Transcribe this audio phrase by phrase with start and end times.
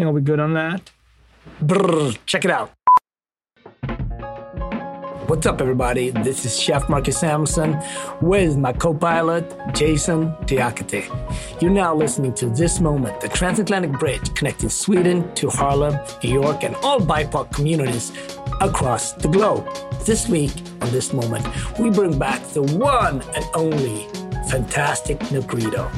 [0.00, 0.90] think I'll be good on that.
[1.62, 2.72] Brrr, check it out.
[5.28, 6.10] What's up, everybody?
[6.10, 7.80] This is Chef Marcus Samuelsson
[8.22, 9.44] with my co pilot,
[9.74, 11.04] Jason Diakite.
[11.60, 16.64] You're now listening to This Moment, the transatlantic bridge connecting Sweden to Harlem, New York,
[16.64, 18.10] and all BIPOC communities
[18.62, 19.68] across the globe.
[20.06, 21.46] This week on This Moment,
[21.78, 24.08] we bring back the one and only
[24.48, 25.90] fantastic Negrito.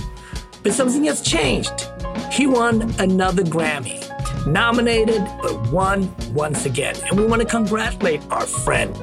[0.62, 1.89] But something has changed.
[2.30, 4.02] He won another Grammy
[4.46, 6.96] nominated, but won once again.
[7.09, 8.95] And we want to congratulate our friend.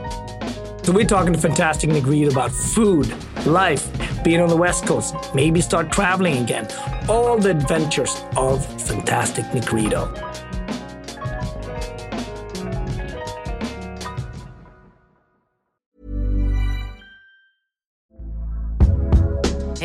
[0.84, 3.14] So we're talking to Fantastic Negrito about food,
[3.46, 3.90] life,
[4.24, 6.68] being on the West Coast, maybe start traveling again.
[7.08, 10.29] All the adventures of Fantastic Negrito.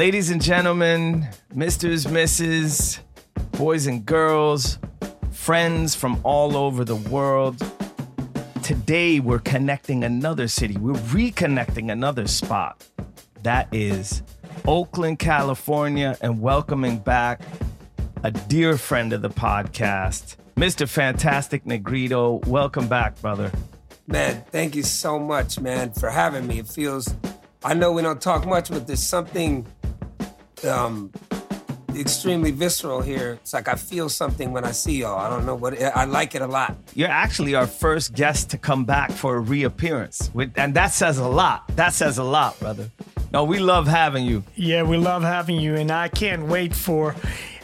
[0.00, 3.00] Ladies and gentlemen, misters, misses,
[3.52, 4.78] boys and girls,
[5.30, 7.62] friends from all over the world.
[8.62, 10.78] Today we're connecting another city.
[10.78, 12.82] We're reconnecting another spot.
[13.42, 14.22] That is
[14.66, 17.42] Oakland, California, and welcoming back
[18.22, 20.88] a dear friend of the podcast, Mr.
[20.88, 22.40] Fantastic Negrito.
[22.46, 23.52] Welcome back, brother.
[24.06, 26.60] Man, thank you so much, man, for having me.
[26.60, 27.14] It feels,
[27.62, 29.66] I know we don't talk much, but there's something
[30.64, 31.12] um,
[31.94, 33.38] extremely visceral here.
[33.42, 35.18] It's like I feel something when I see y'all.
[35.18, 36.76] I don't know what I like it a lot.
[36.94, 41.28] You're actually our first guest to come back for a reappearance, and that says a
[41.28, 41.68] lot.
[41.76, 42.90] That says a lot, brother.
[43.32, 44.42] No, we love having you.
[44.56, 47.14] Yeah, we love having you, and I can't wait for.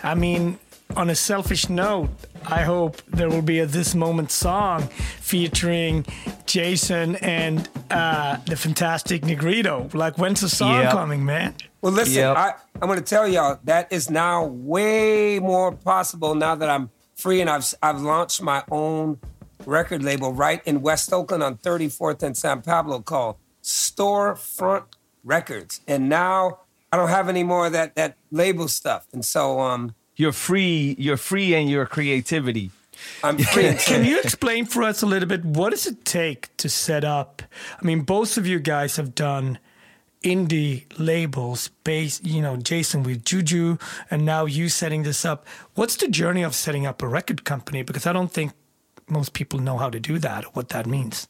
[0.02, 0.58] I mean,
[0.94, 2.10] on a selfish note,
[2.46, 4.82] I hope there will be a This Moment song
[5.20, 6.06] featuring
[6.46, 9.88] Jason and uh, the fantastic Negrito.
[9.92, 10.92] Like, when's the song yep.
[10.92, 11.54] coming, man?
[11.82, 12.36] Well, listen, yep.
[12.36, 16.90] I, I'm going to tell y'all that is now way more possible now that I'm
[17.14, 19.18] free and I've, I've launched my own
[19.64, 24.84] record label right in West Oakland on 34th and San Pablo called Storefront
[25.24, 25.80] Records.
[25.88, 26.60] And now
[26.92, 29.06] I don't have any more of that, that label stuff.
[29.12, 32.70] And so, um, you're free, you're free in your creativity.
[33.22, 33.74] I'm free.
[33.74, 37.42] Can you explain for us a little bit what does it take to set up?
[37.80, 39.58] I mean, both of you guys have done
[40.22, 43.78] indie labels based, you know, Jason with Juju
[44.10, 45.46] and now you setting this up.
[45.74, 47.82] What's the journey of setting up a record company?
[47.82, 48.52] Because I don't think
[49.08, 51.28] most people know how to do that or what that means.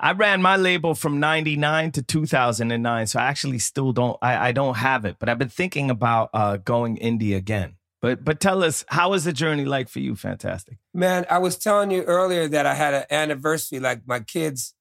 [0.00, 4.52] I ran my label from 99 to 2009, so I actually still don't I, I
[4.52, 7.76] don't have it, but I've been thinking about uh, going indie again.
[8.04, 10.14] But but tell us, how is the journey like for you?
[10.14, 10.76] Fantastic.
[10.92, 14.74] Man, I was telling you earlier that I had an anniversary, like my kids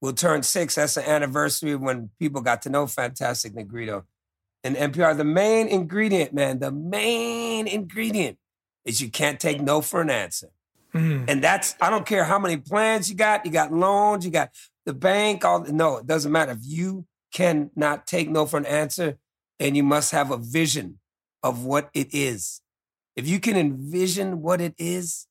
[0.00, 0.76] will turn six.
[0.76, 4.06] That's the anniversary when people got to know Fantastic Negrito.
[4.64, 8.38] And NPR, the main ingredient, man, the main ingredient
[8.86, 10.48] is you can't take no for an answer.
[10.94, 11.26] Mm.
[11.28, 14.48] And that's, I don't care how many plans you got, you got loans, you got
[14.86, 16.52] the bank, all no, it doesn't matter.
[16.52, 17.04] If you
[17.34, 19.18] cannot take no for an answer,
[19.60, 21.00] and you must have a vision
[21.42, 22.61] of what it is.
[23.16, 25.26] If you can envision what it is,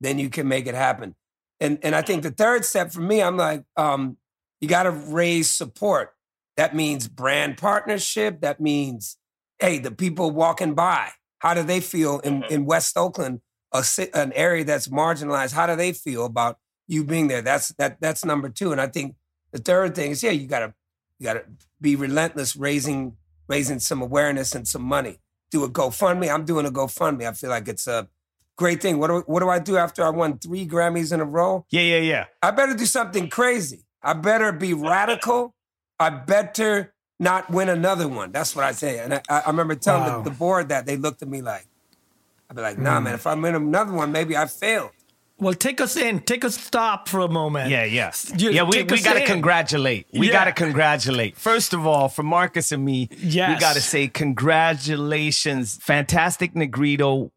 [0.00, 1.14] then you can make it happen
[1.60, 4.16] and and I think the third step for me, I'm like, um,
[4.60, 6.14] you got to raise support.
[6.56, 8.40] That means brand partnership.
[8.40, 9.16] That means,
[9.58, 13.40] hey, the people walking by, how do they feel in, in West Oakland,
[13.72, 15.52] a, an area that's marginalized?
[15.52, 17.42] How do they feel about you being there?
[17.42, 18.72] That's that that's number two.
[18.72, 19.16] And I think
[19.52, 20.74] the third thing is, yeah, you gotta
[21.18, 21.44] you gotta
[21.80, 23.16] be relentless, raising
[23.48, 25.20] raising some awareness and some money.
[25.56, 26.28] Do a GoFundMe.
[26.32, 27.26] I'm doing a GoFundMe.
[27.26, 28.08] I feel like it's a
[28.56, 28.98] great thing.
[28.98, 31.64] What do, what do I do after I won three Grammys in a row?
[31.70, 32.24] Yeah, yeah, yeah.
[32.42, 33.86] I better do something crazy.
[34.02, 35.54] I better be radical.
[35.98, 38.32] I better not win another one.
[38.32, 38.98] That's what I say.
[38.98, 40.20] And I, I remember telling Wow.
[40.20, 41.66] the, the board that they looked at me like,
[42.50, 43.04] I'd be like, nah, hmm.
[43.04, 44.90] man, if I win another one, maybe I failed.
[45.38, 46.20] Well, take us in.
[46.20, 47.68] Take a stop for a moment.
[47.70, 48.10] Yeah, yeah.
[48.38, 50.06] You- yeah, we, we got to congratulate.
[50.14, 50.32] We Yeah.
[50.32, 51.36] got to congratulate.
[51.36, 53.60] First of all, for Marcus and me, we Yes.
[53.60, 55.76] got to say congratulations.
[55.82, 57.32] Fantastic Negrito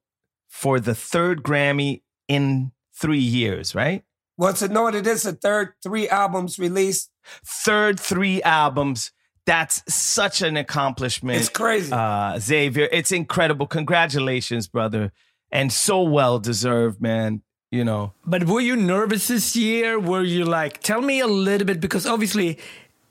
[0.48, 4.04] for the third Grammy in three years, right?
[4.38, 7.10] Well, to know what it is, the third three albums released.
[7.46, 9.12] Third three albums.
[9.46, 11.40] That's such an accomplishment.
[11.40, 11.92] It's crazy.
[11.92, 13.68] Uh, Xavier, it's incredible.
[13.68, 15.12] Congratulations, brother.
[15.52, 17.42] And so well deserved, man.
[17.72, 20.00] You know, But were you nervous this year?
[20.00, 22.58] Were you like, tell me a little bit because obviously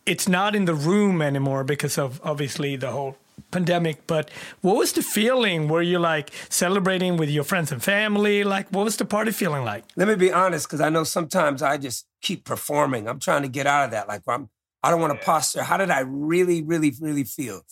[0.05, 3.17] it's not in the room anymore because of obviously the whole
[3.51, 4.07] pandemic.
[4.07, 5.69] But what was the feeling?
[5.69, 8.43] Were you like celebrating with your friends and family?
[8.43, 9.85] Like, what was the party feeling like?
[9.97, 13.09] Let me be honest, because I know sometimes I just keep performing.
[13.09, 14.09] I'm trying to get out of that.
[14.09, 14.49] Like I'm,
[14.83, 15.63] I don't want to posture.
[15.63, 17.63] How did I really, really, really feel?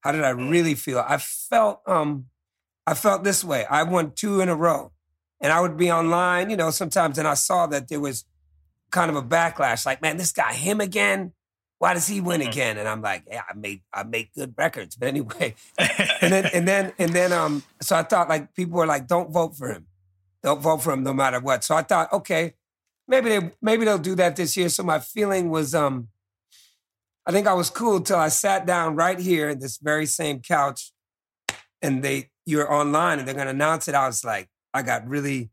[0.00, 0.98] How did I really feel?
[0.98, 2.26] I felt, um,
[2.86, 3.64] I felt this way.
[3.64, 4.92] I won two in a row,
[5.44, 8.24] and I would be online, you know, sometimes, and I saw that there was
[8.90, 9.84] kind of a backlash.
[9.84, 11.32] Like, man, this guy, him again.
[11.78, 12.78] Why does he win again?
[12.78, 14.96] And I'm like, yeah, I made, I make good records.
[14.96, 18.86] But anyway, and then, and then, and then, um, so I thought like people were
[18.86, 19.86] like, don't vote for him.
[20.42, 21.62] Don't vote for him no matter what.
[21.62, 22.54] So I thought, okay,
[23.06, 24.70] maybe they maybe they'll do that this year.
[24.70, 26.08] So my feeling was um
[27.26, 30.40] I think I was cool till I sat down right here in this very same
[30.40, 30.92] couch
[31.82, 33.94] and they you're online and they're gonna announce it.
[33.94, 35.50] I was like, I got really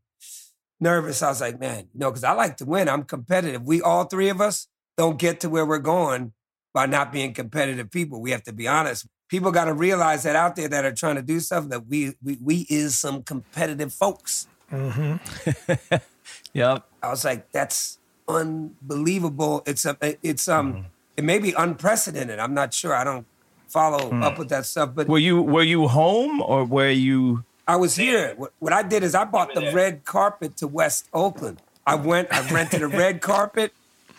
[0.80, 1.22] nervous.
[1.22, 2.88] I was like, man, you know, because I like to win.
[2.88, 3.62] I'm competitive.
[3.62, 4.66] We all three of us
[4.98, 6.32] don't get to where we're going
[6.74, 8.20] by not being competitive people.
[8.20, 9.06] We have to be honest.
[9.28, 12.14] People got to realize that out there that are trying to do stuff that we
[12.22, 14.46] we we is some competitive folks.
[14.70, 15.94] Mm-hmm.
[16.52, 16.84] yep.
[17.02, 17.98] I was like, that's
[18.28, 19.62] unbelievable.
[19.66, 20.82] It's uh, a, it's um, mm-hmm.
[21.16, 22.38] it may be unprecedented.
[22.38, 22.94] I'm not sure.
[22.94, 23.26] I don't
[23.68, 24.22] follow hmm.
[24.22, 27.44] up with that stuff, but Were you were you home or were you?
[27.66, 28.34] I was here.
[28.36, 31.60] What, what I did is I bought the red carpet to West Oakland.
[31.86, 33.72] I went, I rented a red carpet.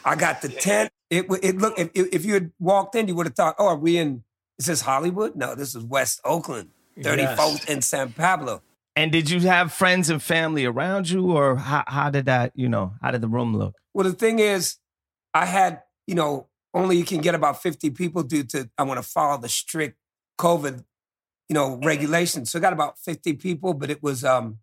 [0.05, 0.91] I got the tent.
[1.09, 3.67] It w- it looked if if you had walked in, you would have thought, oh,
[3.67, 4.23] are we in?
[4.57, 5.35] Is this Hollywood?
[5.35, 6.69] No, this is West Oakland,
[6.99, 8.61] 34th and San Pablo.
[8.95, 12.51] And did you have friends and family around you, or how, how did that?
[12.55, 13.75] You know, how did the room look?
[13.93, 14.77] Well, the thing is,
[15.33, 19.01] I had, you know, only you can get about 50 people due to I want
[19.01, 19.97] to follow the strict
[20.39, 20.83] COVID,
[21.49, 22.51] you know, regulations.
[22.51, 24.59] So I got about 50 people, but it was um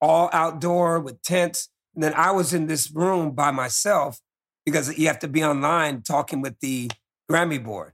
[0.00, 1.68] all outdoor with tents.
[1.94, 4.20] And then I was in this room by myself
[4.64, 6.90] because you have to be online talking with the
[7.30, 7.92] Grammy board.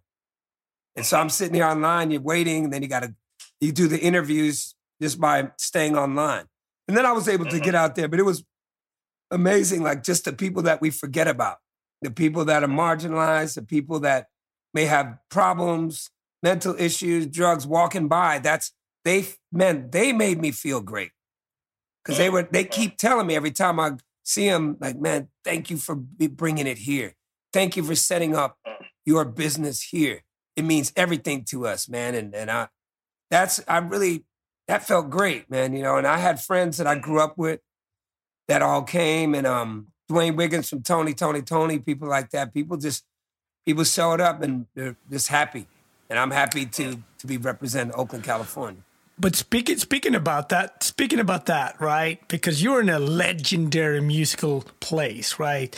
[0.94, 3.14] And so I'm sitting here online, you're waiting, and then you gotta
[3.60, 6.44] you do the interviews just by staying online.
[6.88, 8.44] And then I was able to get out there, but it was
[9.30, 11.58] amazing, like just the people that we forget about,
[12.02, 14.28] the people that are marginalized, the people that
[14.72, 16.10] may have problems,
[16.42, 18.38] mental issues, drugs, walking by.
[18.38, 18.72] That's
[19.04, 21.12] they, man, they made me feel great
[22.04, 22.42] because they were.
[22.42, 23.92] They keep telling me every time I
[24.24, 27.14] see them, like, man, thank you for bringing it here.
[27.52, 28.58] Thank you for setting up
[29.04, 30.22] your business here.
[30.56, 32.14] It means everything to us, man.
[32.14, 32.68] And and I,
[33.30, 34.24] that's I really
[34.68, 35.74] that felt great, man.
[35.74, 37.60] You know, and I had friends that I grew up with
[38.48, 42.54] that all came and um Dwayne Wiggins from Tony, Tony, Tony, people like that.
[42.54, 43.04] People just
[43.64, 45.66] people showed up and they're just happy.
[46.08, 48.82] And I'm happy to to be representing Oakland, California.
[49.18, 52.26] But speaking speaking about that, speaking about that, right?
[52.28, 55.74] Because you're in a legendary musical place, right?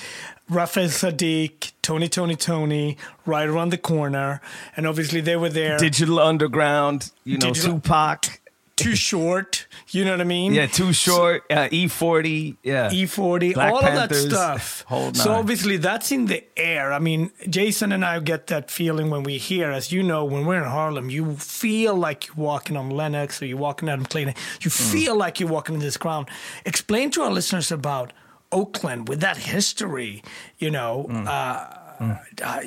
[0.51, 4.41] Raphael Saadiq, Tony, Tony, Tony, right around the corner,
[4.77, 5.79] and obviously they were there.
[5.79, 8.41] Digital Underground, you know, Digital- Tupac.
[8.79, 10.53] Too short, you know what I mean?
[10.55, 11.45] Yeah, too short.
[11.51, 12.57] Uh, E40.
[12.63, 12.91] Yeah.
[12.91, 14.85] E40, Black all Panthers, of that stuff.
[14.89, 16.93] whole So obviously that's in the air.
[16.93, 20.47] I mean, Jason and I get that feeling when we hear, as you know, when
[20.47, 24.35] we're in Harlem, you feel like you're walking on Lenox or you're walking Adam Clayton.
[24.63, 24.93] You Mm.
[24.93, 26.29] feel like you're walking in this ground.
[26.65, 28.13] Explain to our listeners about
[28.53, 30.23] Oakland with that history.
[30.59, 31.27] You know, Mm.
[31.27, 32.11] uh,
[32.45, 32.61] uh,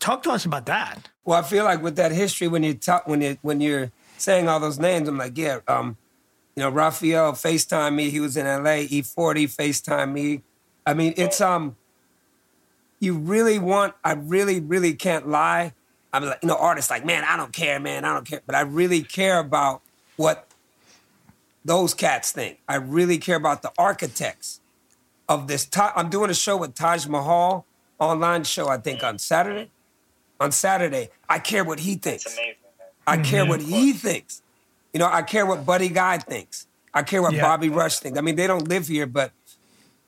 [0.00, 1.08] talk to us about that.
[1.24, 3.92] Well, I feel like with that history, when you talk, when you when you're
[4.22, 5.96] saying all those names, I'm like, yeah, um,
[6.56, 8.10] you know, Raphael Facetime me.
[8.10, 8.86] He was in L.A.
[8.86, 10.42] E40 Facetime me.
[10.86, 11.76] I mean, it's um,
[13.00, 13.94] you really want.
[14.04, 15.74] I really, really can't lie.
[16.12, 18.54] I'm like, you know, artists like, man, I don't care, man, I don't care, but
[18.54, 19.80] I really care about
[20.16, 20.46] what
[21.64, 22.58] those cats think.
[22.68, 24.60] I really care about the architects
[25.28, 25.68] of this.
[25.74, 27.64] I'm doing a show with Taj Mahal
[27.98, 28.68] online show.
[28.68, 29.70] I think on Saturday
[30.42, 31.08] on Saturday.
[31.28, 32.36] I care what he thinks.
[33.06, 34.42] I care what he thinks.
[34.92, 36.66] You know, I care what Buddy Guy thinks.
[36.94, 37.42] I care what Yeah.
[37.42, 38.18] Bobby Rush thinks.
[38.18, 39.32] I mean, they don't live here, but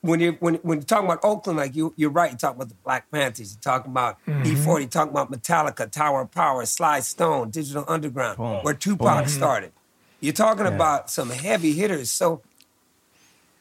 [0.01, 2.29] when you're when when you're talking about Oakland, like you you're right.
[2.31, 3.53] You're talking about the Black Panthers.
[3.53, 4.79] You're talking about E40.
[4.81, 8.57] You're talking about Metallica, Tower of Power, Sly Stone, Digital Underground, Boom.
[8.63, 9.71] where Tupac started.
[10.19, 12.09] You're talking about some heavy hitters.
[12.09, 12.41] So,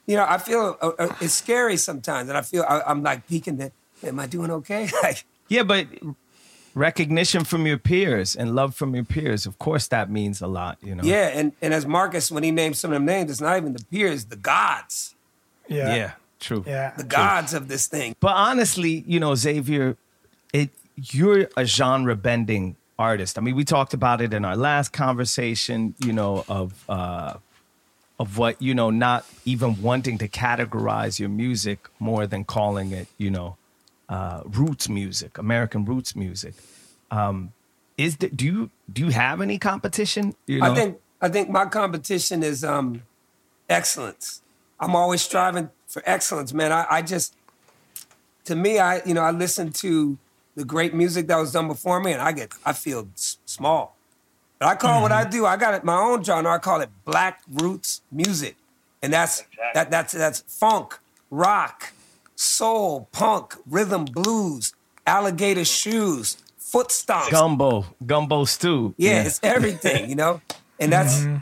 [0.06, 3.26] you know, I feel uh, uh, it's scary sometimes, and I feel I, I'm like
[3.26, 3.56] peeking.
[3.56, 3.72] That
[4.02, 4.88] am I doing okay?
[5.02, 5.86] like, Yeah, but
[6.74, 10.78] recognition from your peers and love from your peers, of course, that means a lot.
[10.82, 11.04] You know.
[11.04, 11.28] yeah.
[11.28, 13.84] And and as Marcus, when he named some of them names, it's not even the
[13.90, 15.14] peers, the gods,
[15.68, 15.94] Yeah.
[15.94, 16.12] Yeah.
[16.40, 16.64] True.
[16.66, 16.92] Yeah.
[16.96, 18.14] the gods of this thing.
[18.20, 19.96] But honestly, you know, Xavier,
[20.52, 23.38] it you're a genre bending artist.
[23.38, 27.34] I mean, we talked about it in our last conversation, you know, of uh
[28.20, 33.08] of what, you know, not even wanting to categorize your music more than calling it,
[33.18, 33.56] you know,
[34.14, 36.54] uh roots music, American roots music.
[37.10, 37.36] Um
[37.96, 40.34] is the, do you do you have any competition?
[40.46, 40.72] You know?
[40.72, 40.90] I think
[41.20, 43.02] I think my competition is um,
[43.68, 44.42] excellence.
[44.80, 46.70] I'm always striving for excellence, man.
[46.72, 47.34] I, I just,
[48.44, 50.18] to me, I you know I listen to
[50.56, 53.96] the great music that was done before me, and I get I feel s- small.
[54.58, 55.46] But I call what I do.
[55.46, 56.50] I got it my own genre.
[56.52, 58.56] I call it Black Roots music,
[59.02, 59.44] and that's
[59.74, 60.98] that that's that's funk,
[61.30, 61.92] rock,
[62.36, 64.72] soul, punk, rhythm, blues,
[65.06, 68.94] alligator shoes, foot stomps, gumbo, gumbo stew.
[68.96, 70.40] yeah, it's everything, you know?
[70.80, 71.36] And that's, mm-hmm.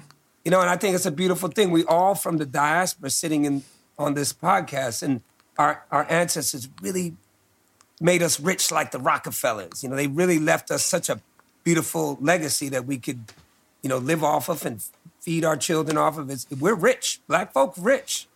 [0.45, 1.71] you know, and I think it's a beautiful thing.
[1.71, 3.63] We all from the diaspora sitting in
[3.99, 5.21] on this podcast, and
[5.59, 7.17] our, our ancestors really
[8.01, 9.83] made us rich like the Rockefellers.
[9.83, 11.21] You know, they really left us such a
[11.65, 13.33] beautiful legacy that we could,
[13.83, 14.83] you know, live off of and
[15.21, 16.29] feed our children off of.
[16.29, 17.21] It's, we're rich.
[17.29, 18.27] Black folk rich.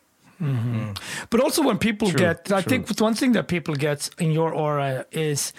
[0.41, 0.93] Mm-hmm.
[1.31, 2.71] But also when people True, get, I true.
[2.71, 5.53] think one thing that people get in your aura is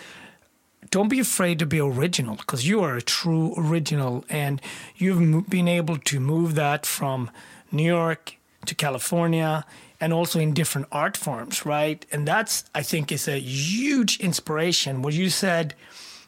[0.89, 4.61] don't be afraid to be original because you are a true original and
[4.95, 7.29] you've been able to move that from
[7.71, 9.65] New York to California
[9.99, 12.05] and also in different art forms, right?
[12.11, 15.01] And that's, I think, is a huge inspiration.
[15.01, 15.73] What you said,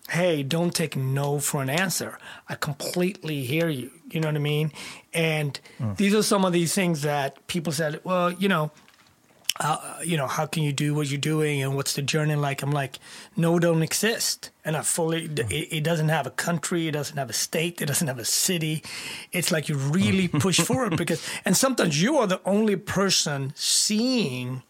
[0.10, 2.18] hey, don't take no for an answer.
[2.48, 3.92] I completely hear you.
[4.12, 4.72] You know what I mean?
[5.14, 5.94] And hmm.
[5.96, 8.72] these are some of these things that people said, well, you know,
[9.60, 12.62] uh, you know, how can you do what you're doing and what's the journey like?
[12.62, 12.98] I'm like,
[13.36, 14.52] no, don't exist.
[14.64, 15.52] And I fully, hmm.
[15.52, 18.26] it, it doesn't have a country, it doesn't have a state, it doesn't have a
[18.26, 18.84] city.
[19.32, 20.38] It's like you really hmm.
[20.38, 24.64] push forward because, and sometimes you are the only person seeing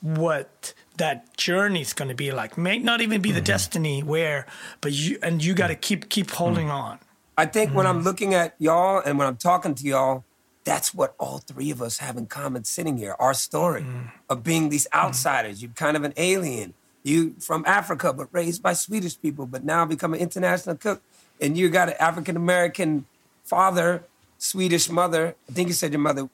[0.00, 2.58] what that journey is going to be like.
[2.58, 3.44] May not even be the mm-hmm.
[3.44, 4.46] destiny where,
[4.82, 6.98] but you, and you got to keep, keep holding on.
[7.36, 8.04] I think when I'm mm.
[8.04, 10.24] looking at y'all and when I'm talking to y'all,
[10.64, 13.16] that's what all three of us have in common sitting here.
[13.18, 14.10] Our story mm.
[14.30, 14.98] of being these mm.
[14.98, 15.62] outsiders.
[15.62, 16.74] You're kind of an alien.
[17.02, 21.02] You from Africa, but raised by Swedish people, but now become an international cook.
[21.40, 23.04] And you got an African American
[23.44, 24.04] father,
[24.38, 25.34] Swedish mother.
[25.48, 26.30] I think you said your mother.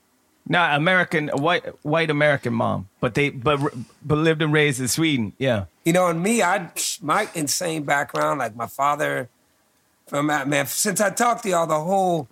[0.49, 3.61] Not American, white white American mom, but they but
[4.05, 5.33] but lived and raised in Sweden.
[5.39, 5.65] Yeah.
[5.85, 6.71] You know, and me, I
[7.03, 9.29] my insane background, like my father
[10.11, 10.67] from man.
[10.67, 12.29] Since I talked to y'all, the whole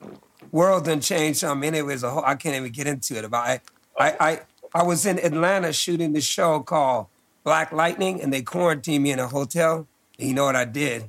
[0.51, 1.45] world done changed.
[1.45, 3.25] Um, anyways, a whole, I can't even get into it.
[3.25, 3.61] About I,
[3.99, 4.41] I, I,
[4.75, 7.07] I was in Atlanta shooting this show called
[7.45, 9.87] Black Lightning, and they quarantined me in a hotel.
[10.19, 11.09] And you know what I did?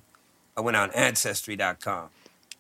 [0.56, 2.10] I went on Ancestry.com.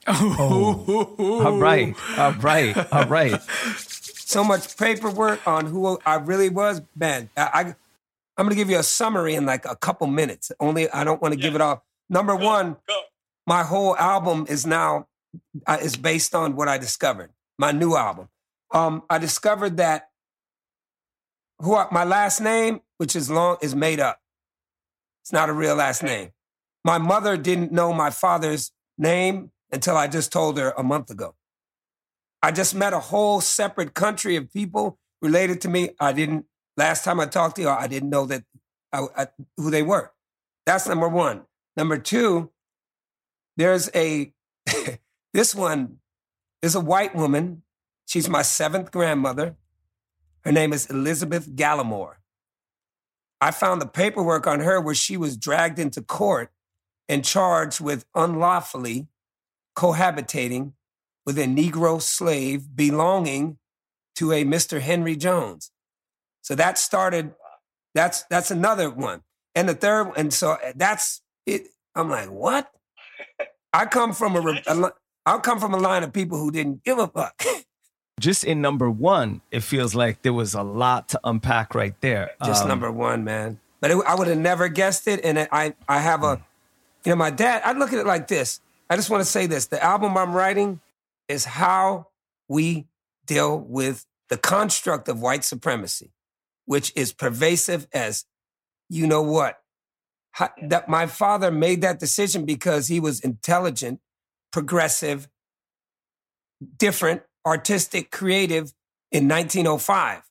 [0.07, 1.93] All right.
[2.17, 2.91] All right.
[2.91, 3.39] All right.
[3.77, 6.81] so much paperwork on who I really was.
[6.95, 7.61] Man, I, I
[8.37, 10.51] I'm gonna give you a summary in like a couple minutes.
[10.59, 11.83] Only I don't want to give it all.
[12.09, 12.77] Number one,
[13.49, 15.07] my whole album is now
[15.65, 17.31] uh, is based on what I discovered.
[17.57, 18.29] My new album.
[18.71, 20.09] Um, I discovered that
[21.57, 24.19] who I, my last name, which is long, is made up.
[25.23, 26.29] It's not a real last name.
[26.85, 31.33] My mother didn't know my father's name until I just told her a month ago.
[32.43, 35.89] I just met a whole separate country of people related to me.
[35.99, 36.45] I didn't,
[36.77, 38.43] last time I talked to you, I didn't know that
[38.93, 39.27] I, I,
[39.57, 40.11] who they were.
[40.67, 41.45] That's number one.
[41.75, 42.51] Number two,
[43.59, 44.33] there's a,
[45.33, 45.97] this one
[46.61, 47.63] is a white woman.
[48.05, 49.55] She's my seventh grandmother.
[50.41, 52.15] Her name is Elizabeth Gallimore.
[53.41, 56.51] I found the paperwork on her where she was dragged into court
[57.07, 59.07] and charged with unlawfully
[59.75, 60.73] cohabitating
[61.25, 63.57] with a Negro slave belonging
[64.15, 64.81] to a Mr.
[64.81, 65.71] Henry Jones.
[66.41, 67.33] So that started,
[67.93, 69.21] that's that's another one.
[69.55, 71.67] And the third, and so that's it.
[71.95, 72.71] I'm like, what?
[73.73, 74.91] I come from a, a
[75.25, 77.41] I come from a line of people who didn't give a fuck.
[78.19, 82.31] Just in number one, it feels like there was a lot to unpack right there.
[82.43, 83.59] Just Um, number one, man.
[83.79, 85.23] But it, I would have never guessed it.
[85.23, 86.43] And I, I have a,
[87.05, 87.61] you know, my dad.
[87.63, 88.59] I look at it like this.
[88.89, 90.81] I just want to say this: the album I'm writing
[91.29, 92.07] is how
[92.49, 92.87] we
[93.25, 96.11] deal with the construct of white supremacy,
[96.65, 98.25] which is pervasive as
[98.89, 99.59] you know what.
[100.39, 103.99] How, that my father made that decision because he was intelligent,
[104.53, 105.27] progressive,
[106.77, 108.71] different, artistic, creative
[109.11, 110.21] in 1905.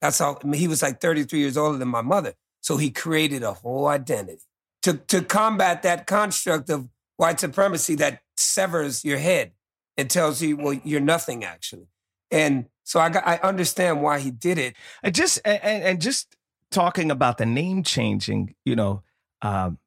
[0.00, 2.34] That's how I mean, he was like 33 years older than my mother.
[2.62, 4.42] So he created a whole identity
[4.82, 9.52] to, to combat that construct of white supremacy that severs your head
[9.96, 11.86] and tells you, well, you're nothing actually.
[12.32, 14.74] And so I got, I understand why he did it.
[15.04, 16.34] And just and, and just
[16.72, 19.03] talking about the name changing, you know,
[19.44, 19.78] um,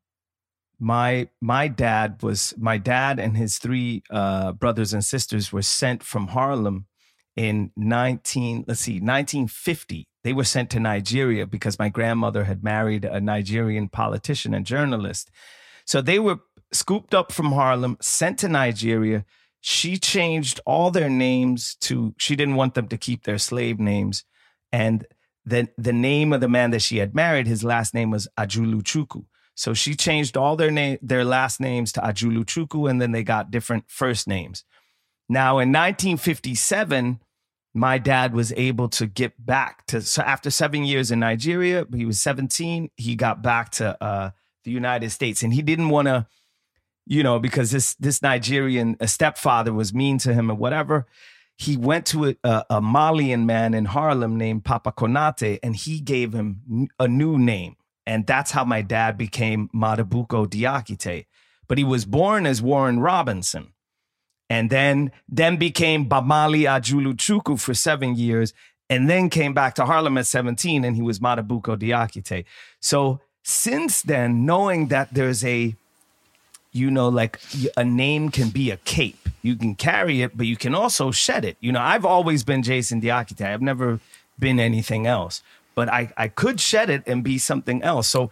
[0.79, 6.03] my my dad was my dad and his three uh, brothers and sisters were sent
[6.03, 6.85] from Harlem
[7.35, 13.05] in 19 let's see 1950 they were sent to Nigeria because my grandmother had married
[13.05, 15.31] a Nigerian politician and journalist.
[15.85, 16.39] So they were
[16.73, 19.23] scooped up from Harlem sent to Nigeria.
[19.61, 24.25] She changed all their names to she didn't want them to keep their slave names.
[24.69, 25.07] And
[25.45, 29.23] the the name of the man that she had married his last name was Ajuluchukwu
[29.57, 33.49] so she changed all their name, their last names to Ajuluchukwu, and then they got
[33.49, 34.63] different first names.
[35.27, 37.19] Now, in 1957,
[37.73, 40.01] my dad was able to get back to.
[40.01, 42.91] So after seven years in Nigeria, he was 17.
[42.97, 44.29] He got back to uh,
[44.63, 46.27] the United States, and he didn't want to,
[47.07, 51.07] you know, because this this Nigerian stepfather was mean to him or whatever.
[51.57, 56.33] He went to a, a Malian man in Harlem named Papa Konate, and he gave
[56.33, 57.75] him a new name
[58.07, 61.25] and that's how my dad became Madubuko Diakite.
[61.67, 63.73] But he was born as Warren Robinson
[64.49, 68.53] and then then became Bamali Ajuluchukwu for seven years
[68.89, 72.45] and then came back to Harlem at 17 and he was Madubuko Diakite.
[72.79, 75.75] So since then, knowing that there's a,
[76.71, 77.41] you know, like
[77.75, 79.27] a name can be a cape.
[79.41, 81.57] You can carry it, but you can also shed it.
[81.59, 83.45] You know, I've always been Jason Diakite.
[83.45, 83.99] I've never
[84.39, 85.43] been anything else
[85.77, 88.07] but I, I could shed it and be something else.
[88.07, 88.31] So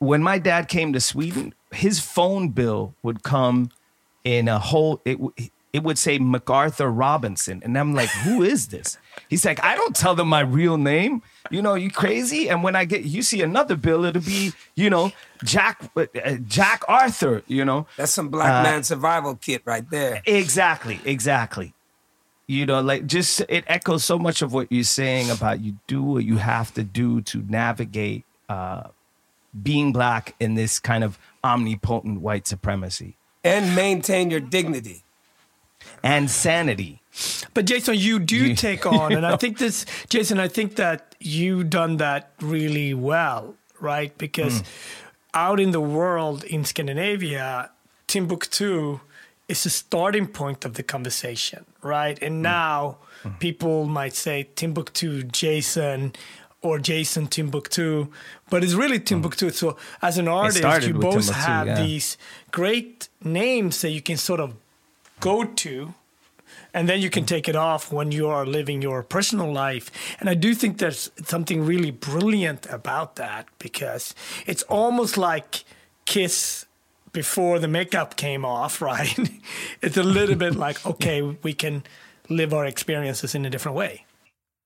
[0.00, 3.70] when my dad came to Sweden, his phone bill would come
[4.24, 5.16] in a whole, it,
[5.72, 7.62] it would say MacArthur Robinson.
[7.64, 8.98] And I'm like, who is this?
[9.30, 11.22] He's like, I don't tell them my real name.
[11.52, 12.50] You know, you crazy?
[12.50, 15.12] And when I get, you see another bill, it'll be, you know,
[15.44, 16.06] Jack, uh,
[16.48, 17.86] Jack Arthur, you know.
[17.96, 20.20] That's some black uh, man survival kit right there.
[20.26, 21.74] Exactly, exactly
[22.46, 26.02] you know like just it echoes so much of what you're saying about you do
[26.02, 28.88] what you have to do to navigate uh,
[29.62, 33.16] being black in this kind of omnipotent white supremacy.
[33.44, 35.02] And maintain your dignity.
[36.02, 37.00] And sanity.
[37.54, 41.14] But jason you do you, take on and i think this jason i think that
[41.20, 44.16] you done that really well right?
[44.16, 44.66] Because mm.
[45.34, 47.70] out in the world in scandinavia
[48.06, 49.00] timbuktu
[49.48, 52.20] is a starting point of the conversation, right?
[52.22, 52.42] And mm.
[52.42, 53.38] now mm.
[53.38, 56.12] people might say Timbuktu Jason
[56.62, 58.08] or Jason Timbuktu,
[58.48, 59.04] but it's really mm.
[59.04, 59.48] Timbuktu.
[59.48, 59.52] Mm.
[59.52, 61.82] So as an artist, you both Timbuktu, have yeah.
[61.82, 62.16] these
[62.50, 64.54] great names that you can sort of
[65.20, 65.94] go to
[66.74, 69.90] and then you can take it off when you are living your personal life.
[70.20, 74.14] And I do think there's something really brilliant about that because
[74.46, 75.64] it's almost like
[76.04, 76.66] Kiss
[77.12, 79.18] before the makeup came off, right?
[79.80, 81.84] it's a little bit like, okay, we can
[82.28, 84.06] live our experiences in a different way.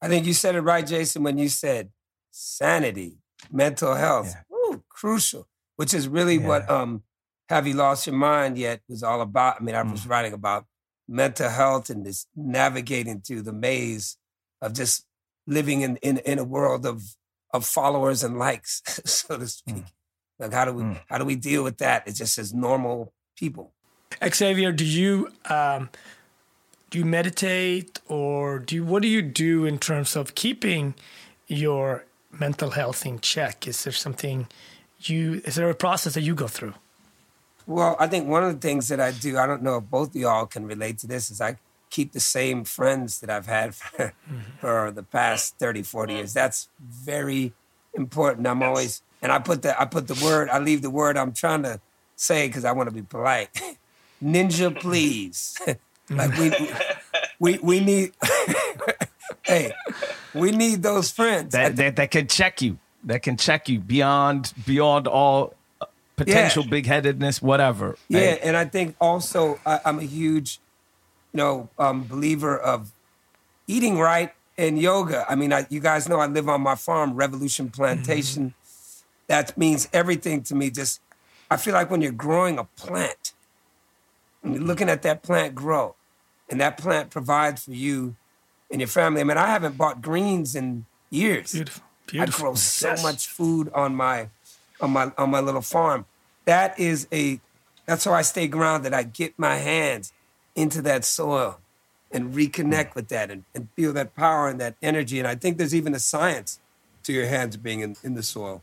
[0.01, 1.91] I think you said it right, Jason, when you said
[2.31, 3.19] sanity,
[3.51, 4.77] mental health, yeah.
[4.89, 6.47] crucial, which is really yeah.
[6.47, 7.03] what um,
[7.49, 9.57] Have You Lost Your Mind Yet was all about.
[9.61, 10.11] I mean, I was mm.
[10.11, 10.67] writing about
[11.09, 14.17] mental health and this navigating through the maze
[14.61, 15.07] of just
[15.47, 17.03] living in, in, in a world of,
[17.53, 19.77] of followers and likes, so to speak.
[19.77, 19.93] Mm.
[20.39, 21.01] Like how do we mm.
[21.09, 22.07] how do we deal with that?
[22.07, 23.73] It's just as normal people.
[24.25, 25.91] Xavier, do you um,
[26.91, 30.95] do you meditate or do you, what do you do in terms of keeping
[31.47, 33.67] your mental health in check?
[33.67, 34.47] Is there something
[35.01, 36.75] you is there a process that you go through?
[37.67, 40.11] Well, I think one of the things that I do, I don't know if both
[40.11, 41.57] of y'all can relate to this, is I
[41.91, 44.39] keep the same friends that I've had for, mm-hmm.
[44.61, 46.33] for the past 30, 40 years.
[46.33, 47.53] That's very
[47.95, 48.47] important.
[48.47, 51.33] I'm always and I put the I put the word I leave the word I'm
[51.33, 51.81] trying to
[52.17, 53.51] say because I want to be polite.
[54.23, 55.59] Ninja, please.
[56.11, 56.53] like we
[57.39, 58.13] we we need.
[59.43, 59.73] hey,
[60.35, 62.79] we need those friends that, that that can check you.
[63.05, 65.55] That can check you beyond beyond all
[66.17, 66.71] potential yeah.
[66.71, 67.97] big headedness, whatever.
[68.09, 68.39] Yeah, hey.
[68.43, 70.61] and I think also I, am a huge,
[71.33, 72.93] you know, um, believer of
[73.67, 75.25] eating right and yoga.
[75.29, 78.45] I mean, I, you guys know I live on my farm, Revolution Plantation.
[78.45, 78.66] Mm-hmm
[79.29, 80.71] that means everything to me.
[80.71, 81.01] Just,
[81.51, 83.33] I feel like when you're growing a plant,
[84.43, 85.97] and you're looking at that plant grow,
[86.49, 88.17] and that plant provides for you
[88.71, 89.21] and your family.
[89.21, 91.53] I mean, I haven't bought greens in years.
[91.53, 91.83] Beautiful.
[92.07, 92.41] Beautiful.
[92.41, 93.03] I grow so Yes.
[93.03, 94.29] much food on my
[94.81, 96.07] on my on my little farm.
[96.45, 97.41] That is a
[97.87, 98.93] that's how I stay grounded.
[98.93, 100.13] I get my hands
[100.55, 101.59] into that soil
[102.13, 105.19] and reconnect with that and, and feel that power and that energy.
[105.19, 106.61] And I think there's even a science
[107.05, 108.63] to your hands being in, in the soil.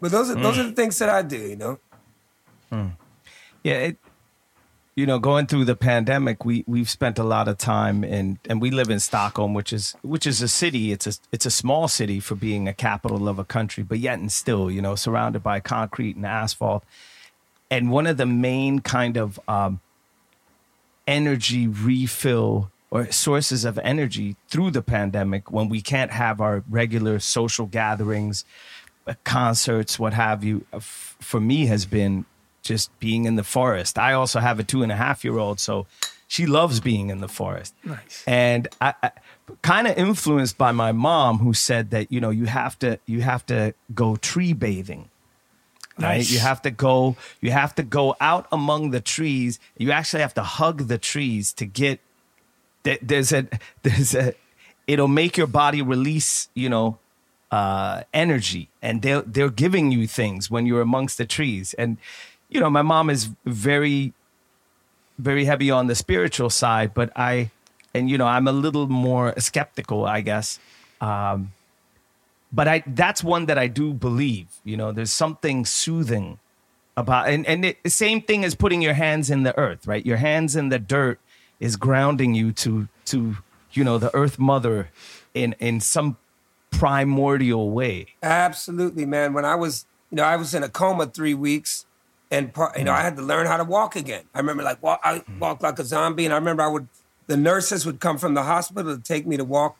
[0.00, 1.78] But those are those are the things that I do, you know.
[3.62, 3.96] Yeah, it,
[4.96, 8.60] you know, going through the pandemic, we we've spent a lot of time in, and
[8.60, 10.92] we live in Stockholm, which is which is a city.
[10.92, 14.18] It's a it's a small city for being a capital of a country, but yet
[14.18, 16.84] and still, you know, surrounded by concrete and asphalt.
[17.70, 19.80] And one of the main kind of um,
[21.06, 27.20] energy refill or sources of energy through the pandemic when we can't have our regular
[27.20, 28.44] social gatherings,
[29.24, 32.24] concerts, what have you, uh, for me has been
[32.62, 33.98] just being in the forest.
[33.98, 35.86] I also have a two and a half year old, so
[36.28, 37.74] she loves being in the forest.
[37.84, 38.22] Nice.
[38.26, 39.10] And I, I
[39.62, 43.22] kind of influenced by my mom, who said that you know you have to you
[43.22, 45.08] have to go tree bathing
[45.98, 46.30] right Nice.
[46.30, 50.32] you have to go you have to go out among the trees you actually have
[50.34, 51.98] to hug the trees to get
[52.84, 53.48] there- there's a
[53.82, 54.32] there's a
[54.86, 56.98] it'll make your body release you know
[57.50, 61.96] uh energy and they're they're giving you things when you're amongst the trees and
[62.48, 64.12] you know my mom is very
[65.18, 67.50] very heavy on the spiritual side but i
[67.92, 70.60] and you know i'm a little more skeptical i guess
[71.00, 71.50] um
[72.52, 74.48] but I that's one that I do believe.
[74.64, 76.38] You know, there's something soothing
[76.96, 80.04] about, and and the same thing as putting your hands in the earth, right?
[80.04, 81.20] Your hands in the dirt
[81.60, 83.36] is grounding you to to
[83.72, 84.90] you know the earth mother
[85.34, 86.16] in in some
[86.70, 88.06] primordial way.
[88.22, 89.32] Absolutely, man.
[89.32, 91.86] When I was, you know, I was in a coma three weeks,
[92.30, 94.24] and part, you know, I had to learn how to walk again.
[94.34, 95.38] I remember like walk, I mm.
[95.38, 96.88] walked like a zombie, and I remember I would,
[97.26, 99.76] the nurses would come from the hospital to take me to walk.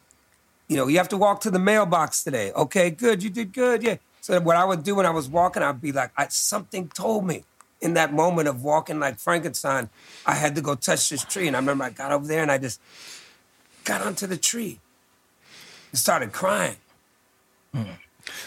[0.69, 2.53] You know, you have to walk to the mailbox today.
[2.53, 3.97] Okay, good, you did good, yeah.
[4.21, 7.27] So what I would do when I was walking, I'd be like, I, something told
[7.27, 7.45] me
[7.81, 9.89] in that moment of walking like Frankenstein,
[10.27, 11.47] I had to go touch this tree.
[11.47, 12.81] And I remember I got over there and I just
[13.85, 14.81] got onto the tree
[15.91, 16.77] and started crying.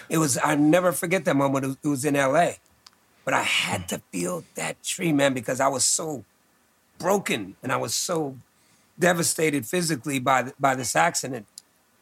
[0.10, 1.78] It was, I never forget that moment.
[1.84, 2.52] It was, in LA.
[3.26, 6.26] But I had to feel that tree, man, because I was so
[7.00, 8.36] broken and I was so
[9.00, 11.48] devastated physically by, by this accident.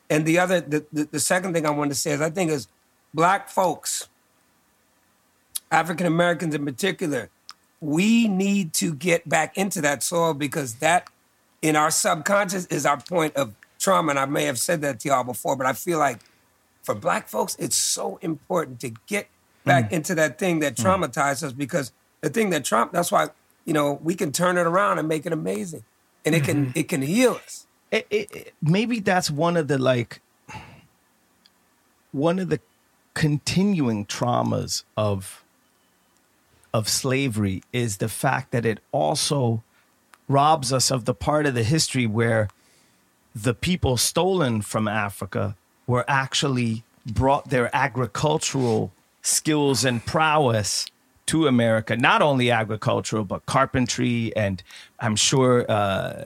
[0.10, 2.52] And the other, the, the, the second thing I wanted to say is I think
[2.52, 2.68] is
[3.14, 4.10] black folks,
[5.72, 7.30] African Americans in particular,
[7.80, 11.08] we need to get back into that soil because that
[11.62, 14.12] in our subconscious is our point of trauma.
[14.12, 16.20] And I may have said that to y'all before, but I feel like
[16.84, 19.28] for black folks, it's so important to get
[19.66, 19.94] back mm.
[19.94, 20.84] into that thing that mm.
[20.84, 21.92] traumatized us because
[22.22, 23.28] the thing that Trump, that's why,
[23.66, 25.84] you know, we can turn it around and make it amazing.
[26.24, 26.80] And it can mm-hmm.
[26.80, 27.66] it can heal us.
[27.90, 30.22] it, it, it- maybe that's one of the like
[32.12, 32.60] one of the
[33.16, 35.44] continuing traumas of
[36.74, 39.64] of slavery is the fact that it also
[40.28, 42.48] robs us of the part of the history where
[43.36, 45.56] the people stolen from Africa
[45.88, 48.92] were actually brought their agricultural
[49.22, 50.88] skills and prowess
[51.28, 54.62] to America, not only agricultural, but carpentry and
[55.00, 56.26] I'm sure uh,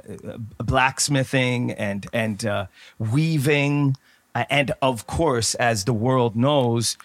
[0.58, 2.66] blacksmithing and, and uh,
[2.98, 3.98] weaving.
[4.34, 6.98] uh, And of course, as the world knows,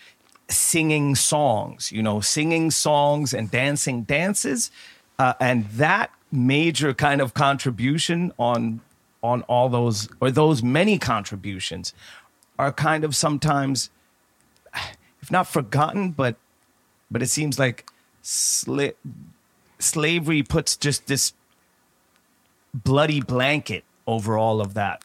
[0.49, 4.71] singing songs, you know, singing songs and dancing dances.
[5.19, 8.81] Uh, and that major kind of contribution on
[9.23, 11.93] on all those or those many contributions
[12.59, 13.91] are kind of sometimes
[15.23, 16.37] if not forgotten but
[17.11, 17.87] but it seems like
[18.23, 18.95] sla-
[19.79, 21.33] slavery puts just this
[22.73, 25.03] bloody blanket over all of that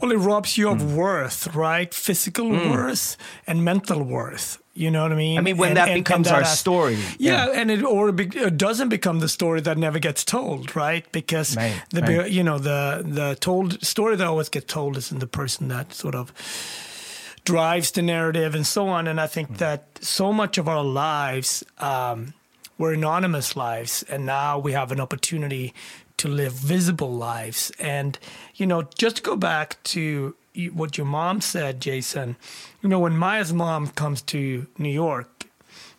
[0.00, 1.92] Well, it robs you of worth, right?
[1.94, 4.58] Physical worth and mental worth.
[4.74, 5.38] You know what I mean?
[5.38, 7.60] I mean, when that becomes our story, Yeah, yeah.
[7.60, 11.10] and it or it, be, it doesn't become the story that never gets told, right?
[11.12, 12.30] Because Right, the right.
[12.30, 16.14] you know the the told story that always gets told isn't the person that sort
[16.14, 16.30] of
[17.44, 19.06] drives the narrative and so on.
[19.06, 19.54] And I think Hmm.
[19.56, 22.34] that so much of our lives um,
[22.78, 25.72] were anonymous lives, and now we have an opportunity
[26.18, 27.72] to live visible lives.
[27.78, 28.18] And
[28.54, 30.34] you know, just go back to
[30.72, 32.36] what your mom said, Jason.
[32.82, 35.44] You know, when Maya's mom comes to New York,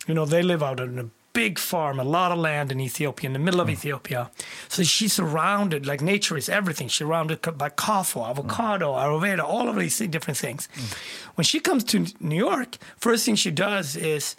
[0.06, 3.28] you know, they live out on a big farm, a lot of land in Ethiopia,
[3.28, 3.74] in the middle of hmm.
[3.74, 4.30] Ethiopia.
[4.68, 6.88] So she's surrounded, like nature is everything.
[6.88, 8.98] She's surrounded by coffee, avocado, hmm.
[8.98, 10.68] Ayurveda, all of these different things.
[10.74, 11.30] Hmm.
[11.36, 14.34] When she comes to New York, first thing she does is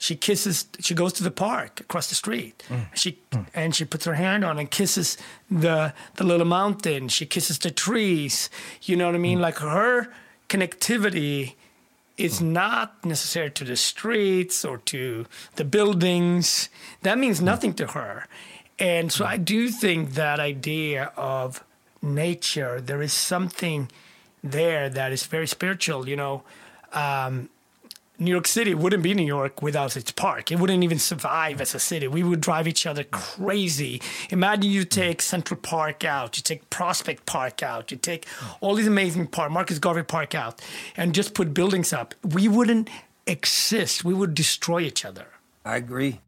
[0.00, 2.86] she kisses she goes to the park across the street mm.
[2.94, 3.46] she mm.
[3.54, 5.16] and she puts her hand on and kisses
[5.48, 8.50] the the little mountain she kisses the trees
[8.82, 9.42] you know what i mean mm.
[9.42, 10.08] like her
[10.48, 11.54] connectivity
[12.16, 16.70] is not necessary to the streets or to the buildings
[17.02, 17.44] that means mm.
[17.44, 18.26] nothing to her
[18.78, 21.62] and so i do think that idea of
[22.02, 23.88] nature there is something
[24.42, 26.42] there that is very spiritual you know
[26.94, 27.50] um,
[28.20, 30.52] New York City wouldn't be New York without its park.
[30.52, 32.06] It wouldn't even survive as a city.
[32.06, 34.02] We would drive each other crazy.
[34.28, 38.26] Imagine you take Central Park out, you take Prospect Park out, you take
[38.60, 40.60] all these amazing parks, Marcus Garvey Park out,
[40.98, 42.14] and just put buildings up.
[42.22, 42.90] We wouldn't
[43.26, 44.04] exist.
[44.04, 45.26] We would destroy each other.
[45.64, 46.20] I agree.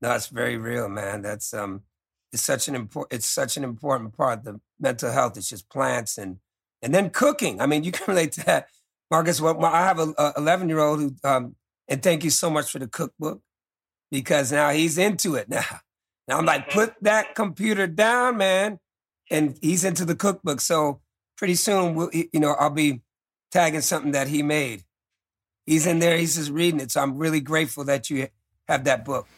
[0.00, 1.20] No, it's very real, man.
[1.20, 1.82] That's um,
[2.32, 3.12] it's such an important.
[3.12, 4.44] It's such an important part.
[4.44, 5.36] The mental health.
[5.36, 6.38] It's just plants and
[6.80, 7.60] and then cooking.
[7.60, 8.68] I mean, you can relate to that
[9.14, 11.54] Marcus, well, I have a 11 year old who, um,
[11.86, 13.40] and thank you so much for the cookbook
[14.10, 15.62] because now he's into it now.
[16.26, 18.80] Now I'm like, put that computer down, man,
[19.30, 20.60] and he's into the cookbook.
[20.60, 21.00] So
[21.36, 23.02] pretty soon, we'll, you know, I'll be
[23.52, 24.82] tagging something that he made.
[25.64, 26.16] He's in there.
[26.16, 26.90] He's just reading it.
[26.90, 28.26] So I'm really grateful that you
[28.68, 29.28] have that book.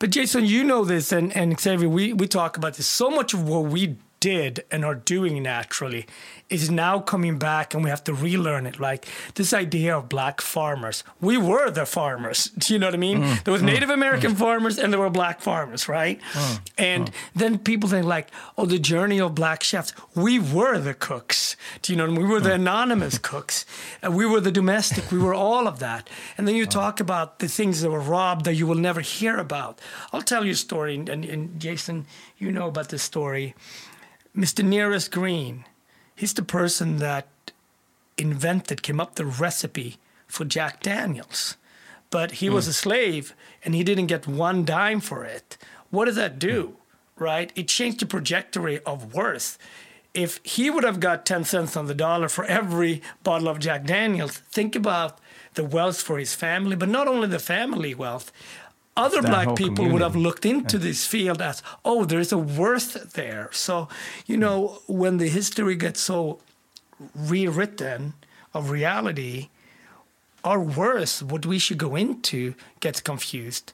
[0.00, 2.86] But Jason, you know this, and and Xavier, we we talk about this.
[2.86, 6.06] So much of what we did and are doing naturally
[6.48, 8.78] is now coming back and we have to relearn it.
[8.78, 11.02] Like this idea of black farmers.
[11.20, 12.44] We were the farmers.
[12.58, 13.18] Do you know what I mean?
[13.18, 14.38] Mm, there was mm, Native American mm.
[14.38, 16.20] farmers and there were black farmers, right?
[16.32, 17.14] Mm, and mm.
[17.34, 19.92] then people think like, oh, the journey of black chefs.
[20.14, 21.56] We were the cooks.
[21.80, 22.04] Do you know?
[22.04, 22.22] I mean?
[22.22, 22.62] We were the mm.
[22.62, 23.66] anonymous cooks.
[24.02, 25.10] And we were the domestic.
[25.10, 26.08] We were all of that.
[26.38, 29.36] And then you talk about the things that were robbed that you will never hear
[29.38, 29.80] about.
[30.12, 32.06] I'll tell you a story, and, and Jason,
[32.38, 33.54] you know about this story.
[34.36, 34.64] Mr.
[34.64, 35.64] Nearest Green,
[36.14, 37.28] he's the person that
[38.16, 41.56] invented, came up the recipe for Jack Daniels.
[42.10, 42.54] But he mm.
[42.54, 45.58] was a slave and he didn't get one dime for it.
[45.90, 46.62] What does that do?
[46.62, 46.74] Mm.
[47.18, 47.52] Right?
[47.54, 49.58] It changed the trajectory of worth.
[50.14, 53.84] If he would have got 10 cents on the dollar for every bottle of Jack
[53.84, 55.18] Daniels, think about
[55.54, 58.32] the wealth for his family, but not only the family wealth,
[58.96, 59.92] other black people community.
[59.92, 60.84] would have looked into yeah.
[60.84, 63.48] this field as, oh, there's a worth there.
[63.52, 63.88] So,
[64.26, 66.40] you know, when the history gets so
[67.14, 68.14] rewritten
[68.52, 69.48] of reality,
[70.44, 73.72] our worth, what we should go into, gets confused.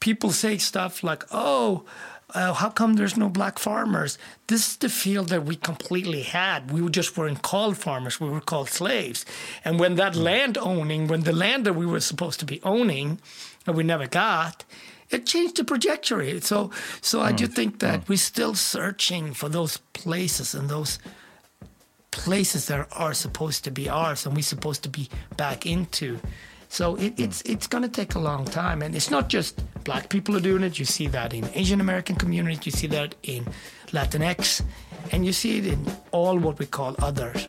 [0.00, 1.84] People say stuff like, oh,
[2.34, 4.18] uh, how come there's no black farmers?
[4.48, 6.70] This is the field that we completely had.
[6.70, 9.24] We just weren't called farmers, we were called slaves.
[9.64, 13.20] And when that land owning, when the land that we were supposed to be owning,
[13.64, 14.64] that we never got,
[15.10, 16.40] it changed the trajectory.
[16.40, 17.22] So, so mm.
[17.22, 17.54] I do mm.
[17.54, 18.08] think that mm.
[18.08, 20.98] we're still searching for those places and those
[22.10, 26.20] places that are supposed to be ours, and we're supposed to be back into.
[26.68, 27.24] So it, mm.
[27.24, 30.40] it's it's going to take a long time, and it's not just black people are
[30.40, 30.78] doing it.
[30.78, 33.46] You see that in Asian American communities, you see that in
[33.88, 34.62] Latinx,
[35.12, 37.48] and you see it in all what we call others.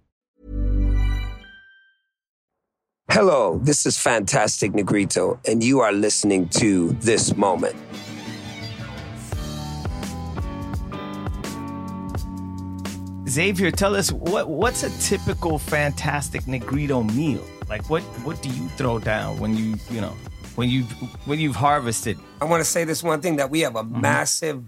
[3.13, 7.75] Hello, this is Fantastic Negrito, and you are listening to This Moment.
[13.27, 17.43] Xavier, tell us what what's a typical fantastic Negrito meal?
[17.69, 20.15] Like what what do you throw down when you you know
[20.55, 20.83] when you
[21.25, 22.17] when you've harvested?
[22.41, 24.01] I want to say this one thing that we have a Mm-hmm.
[24.01, 24.63] massive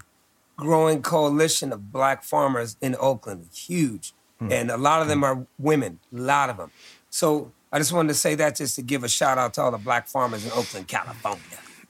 [0.55, 4.13] growing coalition of black farmers in Oakland, huge.
[4.39, 4.51] Hmm.
[4.51, 6.71] And a lot of them are women, a lot of them.
[7.09, 9.71] So I just wanted to say that just to give a shout out to all
[9.71, 11.41] the black farmers in Oakland, California.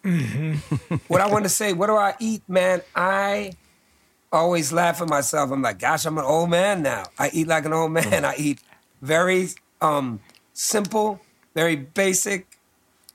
[0.06, 0.96] Mm-hmm.
[1.10, 2.82] what I want to say, what do I eat, man?
[2.96, 3.58] I
[4.32, 5.52] always laugh at myself.
[5.52, 7.04] I'm like, gosh, I'm an old man now.
[7.20, 8.24] I eat like an old man.
[8.24, 8.62] I eat
[9.02, 9.50] very
[9.82, 10.22] um,
[10.54, 11.20] simple,
[11.54, 12.48] very basic.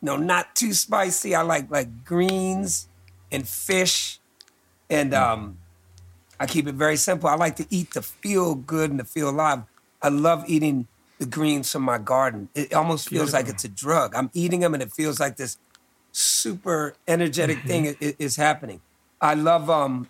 [0.02, 1.35] No, not too spicy.
[1.35, 2.87] I like like greens
[3.33, 4.20] and fish,
[4.90, 5.57] and um,
[6.38, 7.31] I keep it very simple.
[7.31, 9.62] I like to eat to feel good and to feel alive.
[10.02, 10.87] I love eating
[11.18, 12.48] the greens from my garden.
[12.54, 14.14] It almost feels like it's a drug.
[14.14, 15.59] I'm eating them, and it feels like this
[16.12, 18.81] super energetic thing i- is happening.
[19.20, 20.09] I love um,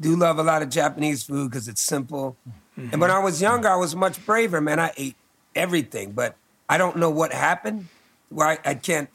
[0.00, 2.36] do love a lot of Japanese food because it's simple.
[2.76, 4.78] And when I was younger, I was much braver, man.
[4.78, 5.16] I ate
[5.54, 6.36] everything, but
[6.68, 7.88] I don't know what happened.
[8.28, 9.08] Why I, I can't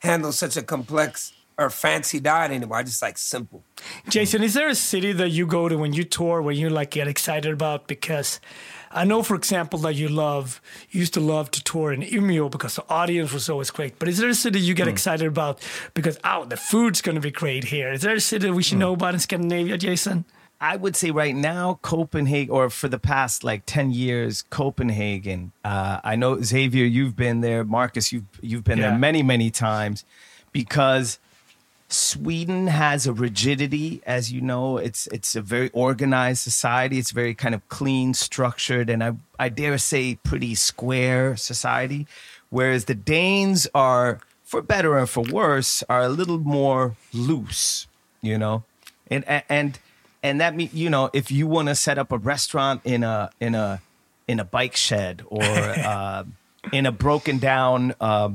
[0.00, 2.78] handle such a complex or fancy diet anymore.
[2.78, 3.62] I just like simple.
[4.08, 6.90] Jason, is there a city that you go to when you tour where you like
[6.90, 7.86] get excited about?
[7.86, 8.40] Because
[8.94, 12.50] I know, for example, that you love, you used to love to tour in Umeå
[12.50, 13.98] because the audience was always great.
[13.98, 15.60] But is there a city you get excited about
[15.94, 17.92] because, oh, the food's going to be great here?
[17.92, 20.24] Is there a city we should know about in Scandinavia, Jason?
[20.60, 25.52] I would say right now, Copenhagen, or for the past like ten years, Copenhagen.
[25.64, 27.64] Uh, I know Xavier, you've been there.
[27.64, 28.90] Marcus, you've you've been Yeah.
[28.90, 30.04] there many, many times,
[30.52, 31.18] because
[31.94, 34.78] Sweden has a rigidity, as you know.
[34.78, 36.98] It's it's a very organized society.
[36.98, 42.06] It's very kind of clean, structured, and I I dare say pretty square society.
[42.50, 47.86] Whereas the Danes are, for better or for worse, are a little more loose.
[48.20, 48.64] You know,
[49.08, 49.78] and and
[50.22, 53.30] and that means you know if you want to set up a restaurant in a
[53.40, 53.80] in a
[54.26, 56.24] in a bike shed or uh,
[56.72, 58.30] in a broken down uh,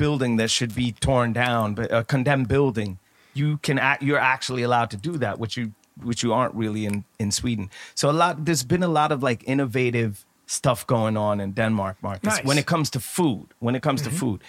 [0.00, 2.98] building that should be torn down, but a condemned building,
[3.34, 6.86] you can act, you're actually allowed to do that, which you which you aren't really
[6.86, 7.70] in in Sweden.
[7.94, 11.96] So a lot there's been a lot of like innovative stuff going on in Denmark,
[12.02, 12.36] Marcus.
[12.36, 12.44] Nice.
[12.44, 14.18] When it comes to food, when it comes to mm-hmm.
[14.18, 14.40] food,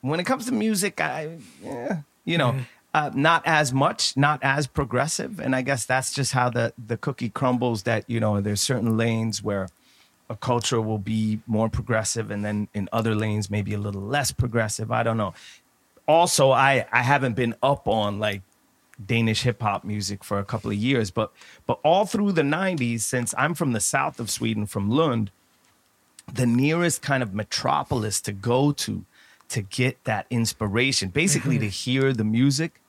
[0.00, 2.52] when it comes to music, I yeah, you know.
[2.52, 2.72] Mm-hmm.
[2.96, 6.96] Uh, not as much, not as progressive, and I guess that's just how the the
[6.96, 7.82] cookie crumbles.
[7.82, 9.66] That you know, there's certain lanes where
[10.30, 14.32] a culture will be more progressive and then in other lanes maybe a little less
[14.32, 14.90] progressive.
[14.90, 15.34] I don't know.
[16.06, 18.42] Also i i haven't been up on like
[19.04, 21.32] danish hip hop music for a couple of years but
[21.66, 25.30] but all through the 90s since i'm from the south of sweden from lund
[26.32, 29.04] the nearest kind of metropolis to go to
[29.48, 32.80] to get that inspiration basically to hear the music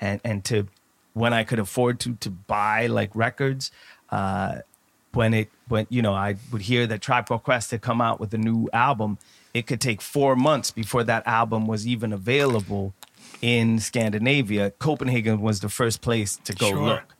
[0.00, 0.66] and and to
[1.14, 3.70] when i could afford to to buy like records
[4.10, 4.58] uh
[5.14, 8.20] when it when you know I would hear that Tribe Called Quest had come out
[8.20, 9.18] with a new album,
[9.54, 12.94] it could take four months before that album was even available
[13.40, 14.70] in Scandinavia.
[14.78, 16.82] Copenhagen was the first place to go Sure.
[16.82, 17.14] look,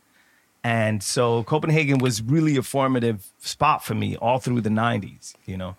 [0.63, 5.33] and so Copenhagen was really a formative spot for me all through the '90s.
[5.45, 5.75] You know,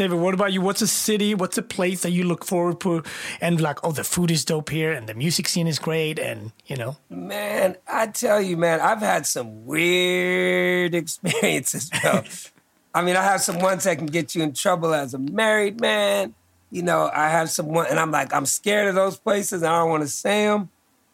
[0.00, 0.62] Xavier, what about you?
[0.62, 1.34] What's a city?
[1.34, 3.02] What's a place that you look forward to?
[3.38, 6.52] And like, oh, the food is dope here, and the music scene is great, and
[6.64, 12.22] you know, Man, I tell you, man, I've had some weird experiences, bro.
[12.94, 15.82] I mean, I have some ones that can get you in trouble as a married
[15.82, 16.34] man.
[16.70, 19.62] You know, I have some one, and I'm like, I'm scared of those places.
[19.62, 20.70] I don't want to say them,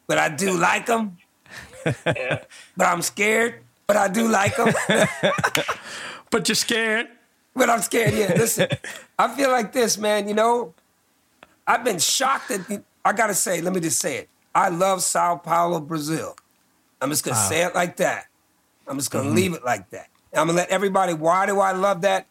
[0.06, 1.18] but I do like them.
[2.76, 4.72] But I'm scared, but I do like them.
[6.30, 7.08] but you're scared.
[7.56, 8.14] But I'm scared.
[8.14, 8.68] Yeah, listen,
[9.18, 10.28] I feel like this, man.
[10.28, 10.74] You know,
[11.66, 12.68] I've been shocked at.
[12.68, 14.28] The, I gotta say, let me just say it.
[14.54, 16.36] I love Sao Paulo, Brazil.
[17.00, 18.26] I'm just gonna say it like that.
[18.86, 20.08] I'm just gonna leave it like that.
[20.32, 21.14] I'm gonna let everybody.
[21.14, 22.26] Why do I love that?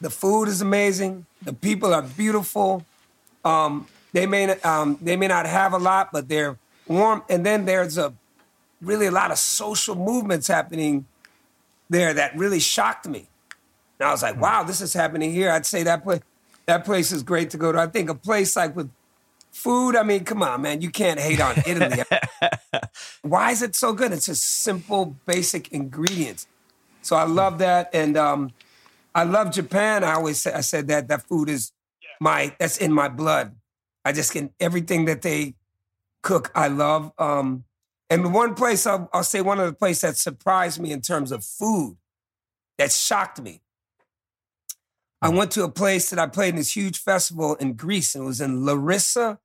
[0.00, 1.26] The food is amazing.
[1.42, 2.84] The people are beautiful.
[3.44, 7.22] Um, they may um, they may not have a lot, but they're warm.
[7.28, 8.12] And then there's a
[8.80, 11.06] really a lot of social movements happening
[11.90, 13.26] there that really shocked me.
[13.98, 15.50] And I was like, wow, this is happening here.
[15.50, 16.20] I'd say that place
[16.66, 17.78] that place is great to go to.
[17.78, 18.90] I think a place like with
[19.50, 22.02] food, I mean, come on, man, you can't hate on Italy.
[23.22, 24.12] Why is it so good?
[24.12, 26.46] It's just simple, basic ingredients.
[27.00, 28.52] So I love that, and um,
[29.14, 30.04] I love Japan.
[30.04, 31.72] I always say I said that that food is
[32.20, 33.56] my that's in my blood.
[34.04, 35.54] I just can everything that they
[36.22, 36.50] cook.
[36.54, 37.12] I love.
[37.18, 37.64] Um,
[38.10, 41.32] and one place I'll, I'll say one of the places that surprised me in terms
[41.32, 41.96] of food
[42.78, 43.60] that shocked me.
[45.20, 45.36] I mm.
[45.36, 48.26] went to a place that I played in this huge festival in Greece, and it
[48.26, 49.38] was in Larissa,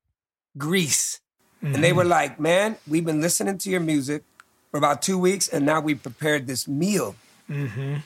[0.58, 1.20] Greece.
[1.62, 2.10] And they were mm.
[2.10, 4.24] like, man, we've been listening to your music
[4.70, 7.16] for about two weeks, and now we prepared this meal
[7.50, 7.98] mm-hmm.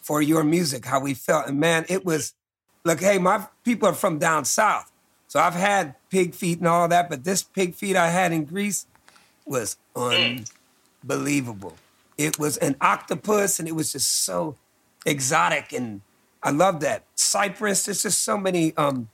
[0.00, 1.46] for your music, how we felt.
[1.46, 2.32] And man, it was
[2.86, 4.90] look, hey, my people are from down south.
[5.28, 8.44] So I've had pig feet and all that, but this pig feet I had in
[8.44, 8.86] Greece
[9.44, 11.76] was unbelievable.
[12.16, 14.56] It was an octopus and it was just so
[15.04, 16.00] exotic and
[16.42, 17.04] I love that.
[17.14, 19.08] Cyprus, there's just so many um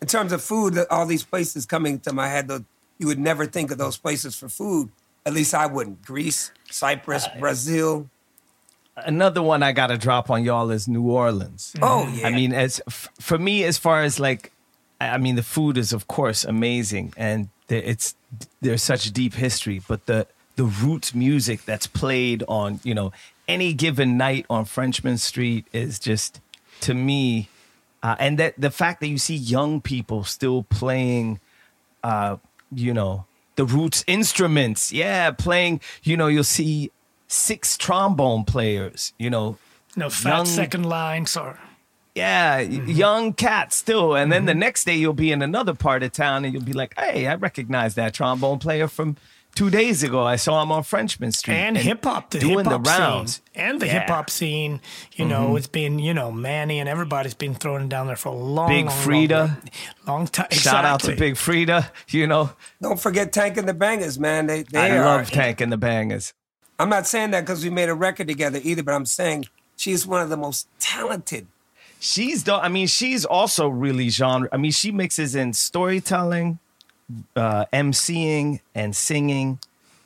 [0.00, 2.64] in terms of food, all these places coming to my head, though
[2.98, 4.90] you would never think of those places for food.
[5.24, 6.02] At least I wouldn't.
[6.04, 8.08] Greece, Cyprus, Brazil.
[8.96, 11.74] Another one I got to drop on y'all is New Orleans.
[11.82, 12.28] Oh yeah.
[12.28, 14.52] I mean, as f- for me, as far as like,
[15.00, 18.14] I I mean, the food is of course amazing, and it's
[18.60, 23.12] there's such deep history, but the the roots music that's played on you know
[23.48, 26.40] any given night on Frenchmen Street is just
[26.82, 27.48] to me,
[28.02, 31.40] uh, and that the fact that you see young people still playing,
[32.04, 32.36] uh,
[32.72, 33.24] you know,
[33.56, 35.80] the roots instruments, yeah, playing.
[36.02, 36.90] You know, you'll see
[37.28, 39.56] six trombone players, you know,
[39.96, 41.58] No fat Young- second lines or
[42.14, 44.14] yeah, y- young cat still.
[44.14, 46.72] And then the next day you'll be in another part of town and you'll be
[46.72, 49.16] like, hey, I recognize that trombone player from
[49.56, 50.22] two days ago.
[50.24, 51.54] I saw him on Frenchmen Street.
[51.56, 53.34] and hip hop, the doing hip hop the rounds.
[53.34, 53.92] scene, and the Yeah.
[53.94, 54.00] Mm-hmm.
[54.02, 54.80] hip hop scene.
[55.14, 58.36] You know, it's been you know Manny and everybody's been throwing down there for a
[58.36, 59.38] long, Big long, Freedia.
[59.48, 59.56] long,
[60.06, 60.46] long time.
[60.52, 61.90] Shout out to Big Freedia.
[62.08, 62.50] You know,
[62.80, 64.46] Don't forget Tank and the Bangas, man.
[64.46, 65.04] They they I are.
[65.04, 66.32] love Tank and the Bangas.
[66.78, 69.46] I'm not saying that because we made a record together either, but I'm saying
[69.76, 71.46] she's one of the most talented.
[71.98, 74.50] She's do- I mean, she's also really genre.
[74.52, 76.58] I mean, she mixes in storytelling,
[77.36, 79.58] uh, MCing, and singing,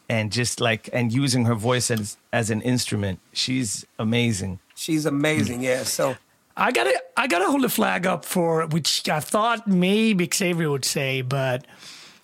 [0.09, 3.19] and just like and using her voice as as an instrument.
[3.33, 4.59] She's amazing.
[4.75, 5.83] She's amazing, yeah.
[5.85, 6.17] So
[6.57, 10.85] I gotta, I gotta hold the flag up for which I thought maybe Xavier would
[10.85, 11.67] say, but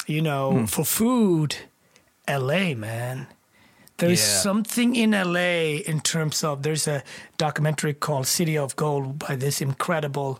[0.06, 0.64] you know, Hmm.
[0.66, 1.56] for food,
[2.28, 2.74] L.A.
[2.74, 3.26] man.
[3.98, 4.40] There's Yeah.
[4.42, 7.02] something in LA in terms of there's a
[7.38, 10.38] documentary called City of Gold by this incredible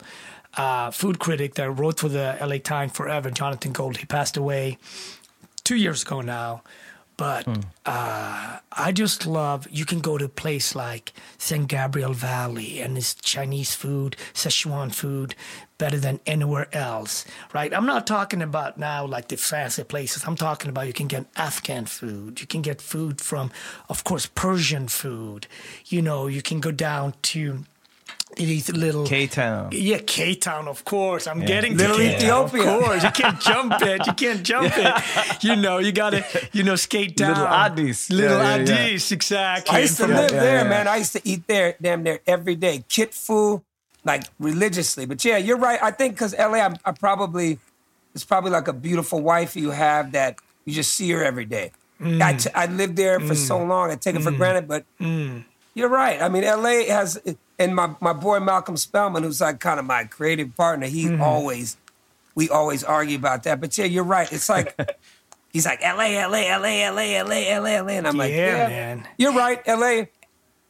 [0.56, 3.98] uh, food critic that wrote for the LA Times forever, Jonathan Gold.
[3.98, 4.78] He passed away
[5.64, 6.62] two years ago now.
[7.16, 7.48] But
[7.86, 12.98] uh, I just love you can go to a place like San Gabriel Valley and
[12.98, 15.34] it's Chinese food, Szechuan food,
[15.78, 17.72] better than anywhere else, right?
[17.72, 20.24] I'm not talking about now like the fancy places.
[20.26, 23.50] I'm talking about you can get Afghan food, you can get food from,
[23.88, 25.46] of course, Persian food.
[25.86, 27.64] You know, you can go down to
[28.36, 29.70] these little K Town.
[29.72, 31.26] yeah, K Town, of course.
[31.26, 32.16] I'm getting Little to K-Town,
[32.46, 32.62] Ethiopia.
[32.76, 34.06] Of course, you can't jump it.
[34.06, 34.94] You can't jump it.
[35.42, 37.30] You know, you gotta, you know, skate down.
[37.30, 38.10] Little Addis.
[38.10, 38.74] Little Yeah, yeah, yeah.
[38.86, 39.76] Addis, exactly.
[39.76, 40.68] I used to live yeah, there, yeah.
[40.68, 40.88] man.
[40.88, 42.84] I used to eat there, damn near every day.
[42.88, 43.62] Kit food,
[44.04, 45.06] like religiously.
[45.06, 45.82] But yeah, you're right.
[45.82, 47.58] I think because LA, I, I probably
[48.14, 51.70] it's probably like a beautiful wife you have that you just see her every day.
[52.00, 52.20] Mm.
[52.22, 53.90] I, t- I lived there for so long.
[53.90, 55.44] I take it for granted, but Mm.
[55.76, 56.20] You're right.
[56.20, 57.20] I mean, LA has,
[57.58, 60.86] and my my boy Malcolm Spellman, who's like kind of my creative partner.
[60.88, 61.22] He Mm-hmm.
[61.22, 61.76] always,
[62.34, 63.60] we always argue about that.
[63.60, 64.30] But yeah, you're right.
[64.32, 64.74] It's like.
[65.52, 69.08] He's like LA, LA, LA, LA, LA, LA, LA, and I'm like, Yeah, yeah, man.
[69.16, 69.66] You're right.
[69.66, 70.02] LA,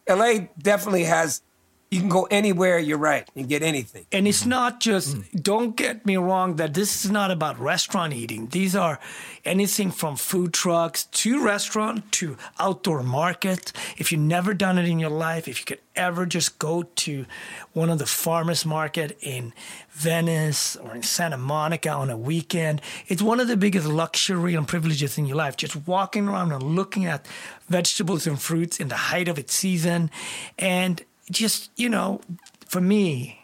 [0.08, 1.42] LA definitely has.
[1.88, 2.78] You can go anywhere.
[2.80, 4.06] You're right and get anything.
[4.10, 5.42] And it's not just, Mm.
[5.42, 8.48] don't get me wrong, that this is not about restaurant eating.
[8.48, 8.98] These are
[9.44, 13.72] anything from food trucks to restaurant to outdoor market.
[13.96, 17.24] If you've never done it in your life, if you could ever just go to
[17.72, 19.52] one of the farmers market in
[19.92, 24.66] Venice or in Santa Monica on a weekend, it's one of the biggest luxury and
[24.66, 25.56] privileges in your life.
[25.56, 27.26] Just walking around and looking at
[27.68, 30.10] vegetables and fruits in the height of its season.
[30.58, 32.20] And just, you know,
[32.66, 33.40] for me,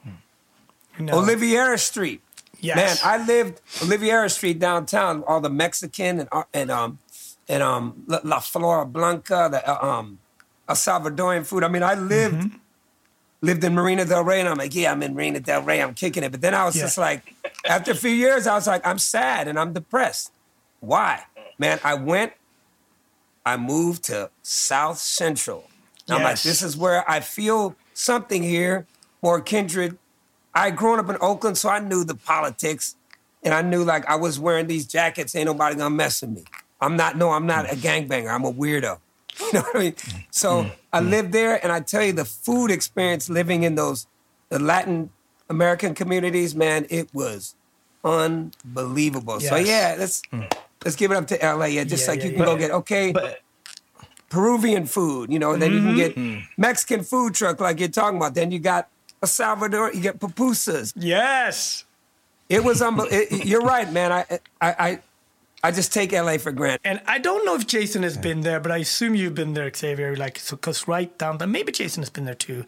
[0.98, 2.20] you know, Oliviera Street.
[2.60, 3.02] Yes.
[3.02, 5.24] Man, I lived Oliviera Street downtown.
[5.26, 6.98] All the Mexican and uh, and um
[7.48, 10.18] and um La, La Flora Blanca, the uh, um
[10.68, 11.64] El Salvadorian food.
[11.64, 12.56] I mean, I lived Mm-hmm.
[13.42, 15.94] lived in Marina Del Rey, and I'm like, yeah, I'm in Marina Del Rey, I'm
[15.94, 16.30] kicking it.
[16.30, 16.82] But then I was Yeah.
[16.82, 17.34] just like,
[17.66, 20.30] after a few years, I was like, I'm sad and I'm depressed.
[20.78, 21.24] Why?
[21.58, 22.32] Man, I went,
[23.44, 25.64] I moved to South Central.
[26.08, 28.86] And I'm like, this is where I feel something here,
[29.22, 29.98] more kindred.
[30.54, 32.96] I had grown up in Oakland, so I knew the politics.
[33.44, 36.44] And I knew like I was wearing these jackets, ain't nobody gonna mess with me.
[36.80, 38.32] I'm not, no, I'm not a gangbanger.
[38.32, 38.98] I'm a weirdo.
[39.40, 39.94] You know what I mean?
[40.30, 41.08] So mm, I mm.
[41.08, 44.06] lived there, and I tell you, the food experience living in those
[44.50, 45.08] the Latin
[45.48, 47.54] American communities, man, it was
[48.04, 49.40] unbelievable.
[49.40, 50.52] So yeah, let's mm.
[50.84, 51.66] let's give it up to LA.
[51.66, 52.44] Yeah, just Yeah, like yeah, you can yeah.
[52.44, 53.14] go get okay.
[54.32, 55.96] Peruvian food, you know, and then you can mm-hmm.
[55.98, 56.38] get hmm.
[56.56, 58.34] Mexican food truck like you're talking about.
[58.34, 58.88] Then you got
[59.20, 60.94] a Salvador, you get pupusas.
[60.96, 61.84] Yes.
[62.48, 63.44] It was unbelievable.
[63.44, 64.10] You're right, man.
[64.10, 64.24] I,
[64.58, 64.98] I, I,
[65.64, 66.80] I just take LA for granted.
[66.84, 69.70] And I don't know if Jason has been there, but I assume you've been there,
[69.74, 70.16] Xavier.
[70.16, 72.64] Like, so because right down downtown, maybe Jason has been there too.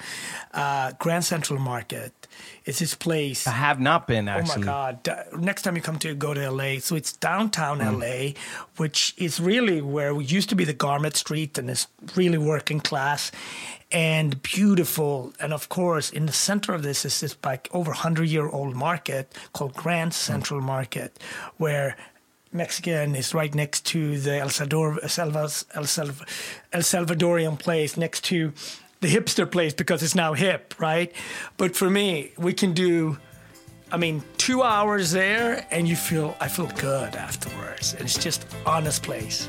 [0.52, 2.12] Uh, Grand Central Market
[2.64, 3.46] is his place.
[3.46, 4.62] I have not been actually.
[4.62, 5.02] Oh my God!
[5.02, 8.32] D- Next time you come to go to LA, so it's downtown LA,
[8.76, 11.86] which is really where we used to be the Garment Street, and it's
[12.16, 13.30] really working class
[13.92, 15.32] and beautiful.
[15.40, 18.74] And of course, in the center of this is this like over hundred year old
[18.74, 21.18] market called Grand Central Market,
[21.56, 21.96] where
[22.54, 25.82] Mexican is right next to the El Salvador, El, Salvas, El,
[26.72, 28.52] El Salvadorian place, next to
[29.00, 31.12] the hipster place because it's now hip, right?
[31.56, 33.18] But for me, we can do,
[33.90, 37.94] I mean, two hours there and you feel, I feel good afterwards.
[37.94, 39.48] And it's just honest place.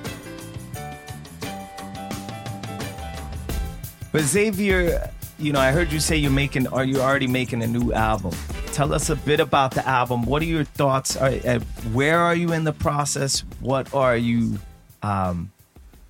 [4.12, 7.68] But Xavier, you know, I heard you say you're making, are you already making a
[7.68, 8.34] new album?
[8.68, 10.26] Tell us a bit about the album.
[10.26, 11.18] What are your thoughts?
[11.18, 11.60] Are, uh,
[11.92, 13.44] where are you in the process?
[13.60, 14.60] What are you?
[15.04, 15.52] Um,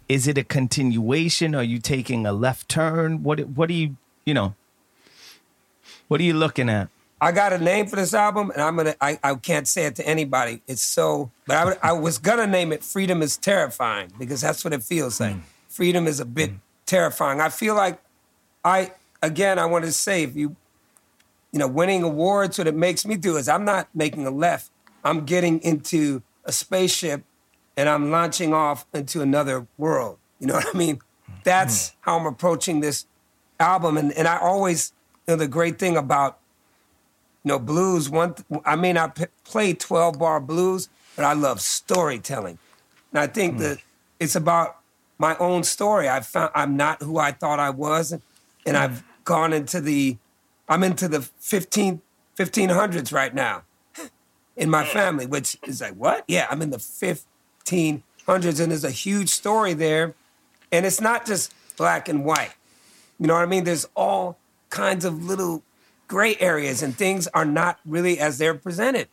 [0.08, 1.56] is it a continuation?
[1.56, 3.24] Are you taking a left turn?
[3.24, 3.98] What What are you?
[4.26, 4.56] You know,
[6.08, 6.90] what are you looking at?
[7.22, 8.96] I got a name for this album, and I'm gonna.
[9.02, 10.62] I, I can't say it to anybody.
[10.68, 14.64] It's so, but I, would, I was gonna name it "Freedom is Terrifying" because that's
[14.64, 15.36] what it feels like.
[15.70, 16.52] Freedom is a bit
[16.86, 17.42] terrifying.
[17.42, 18.00] I feel like
[18.64, 18.92] I
[19.22, 19.60] again.
[19.60, 20.56] I want to say if you,
[21.52, 24.72] you know, winning awards, what it makes me do is I'm not making a left.
[25.04, 27.24] I'm getting into a spaceship,
[27.78, 30.18] and I'm launching off into another world.
[30.40, 31.00] You know what I mean?
[31.44, 31.96] That's hmm.
[32.02, 33.06] how I'm approaching this
[33.60, 34.94] album, and and I always,
[35.28, 36.40] you know, the great thing about
[37.44, 38.10] you know, blues.
[38.10, 38.34] One,
[38.66, 42.58] I may not p- play twelve bar blues, but I love storytelling,
[43.12, 43.60] and I think hmm.
[43.60, 43.78] that
[44.20, 44.78] it's about
[45.18, 46.10] my own story.
[46.10, 48.22] I found I'm not who I thought I was, and
[48.74, 50.18] I've gone into the,
[50.68, 52.02] I'm into the 15,
[52.38, 53.64] 1500s right now,
[54.56, 56.24] in my family, which is like what?
[56.28, 60.16] Yeah, I'm in the fifteen hundreds, and there's a huge story there,
[60.72, 62.54] and it's not just black and white.
[63.20, 63.64] You know what I mean?
[63.64, 64.38] There's all
[64.70, 65.64] kinds of little
[66.08, 69.08] gray areas and things are not really as they're presented.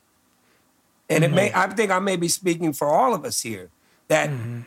[1.09, 1.71] And it may mm-hmm.
[1.71, 3.71] I think I may be speaking for all of us here
[4.09, 4.61] that mm-hmm.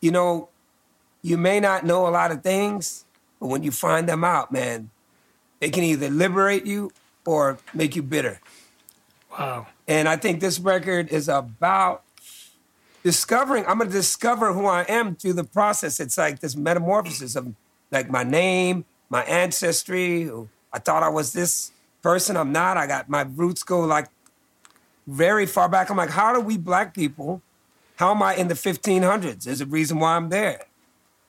[0.00, 0.48] you know
[1.22, 3.04] you may not know a lot of things,
[3.42, 4.90] but when you find them out, man,
[5.58, 6.92] they can either liberate you
[7.26, 8.40] or make you bitter.
[9.32, 9.66] Wow.
[9.88, 12.04] And I think this record is about
[13.02, 15.98] discovering, I'm going to discover who I am through the process.
[15.98, 17.52] It's like this metamorphosis of
[17.90, 20.30] like my name, my ancestry.
[20.72, 22.36] I thought I was this person.
[22.36, 22.76] I'm not.
[22.76, 24.06] I got my roots go like
[25.08, 25.90] very far back.
[25.90, 27.42] I'm like, how do we black people,
[27.96, 29.42] how am I in the 1500s?
[29.42, 30.66] There's a reason why I'm there.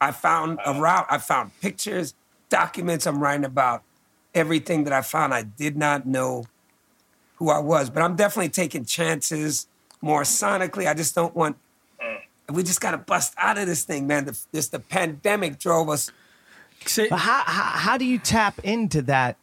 [0.02, 1.06] I found a route.
[1.10, 2.14] I found pictures,
[2.50, 3.08] documents.
[3.08, 3.84] I'm writing about
[4.34, 5.34] everything that I found.
[5.34, 6.46] I did not know
[7.36, 9.68] who I was, but I'm definitely taking chances
[10.02, 10.88] more sonically.
[10.88, 11.58] I just don't want.
[12.02, 12.56] Mm.
[12.56, 14.26] We just got to bust out of this thing, man.
[14.26, 16.12] The, this the pandemic drove us.
[16.86, 19.38] Say, But how, how how do you tap into that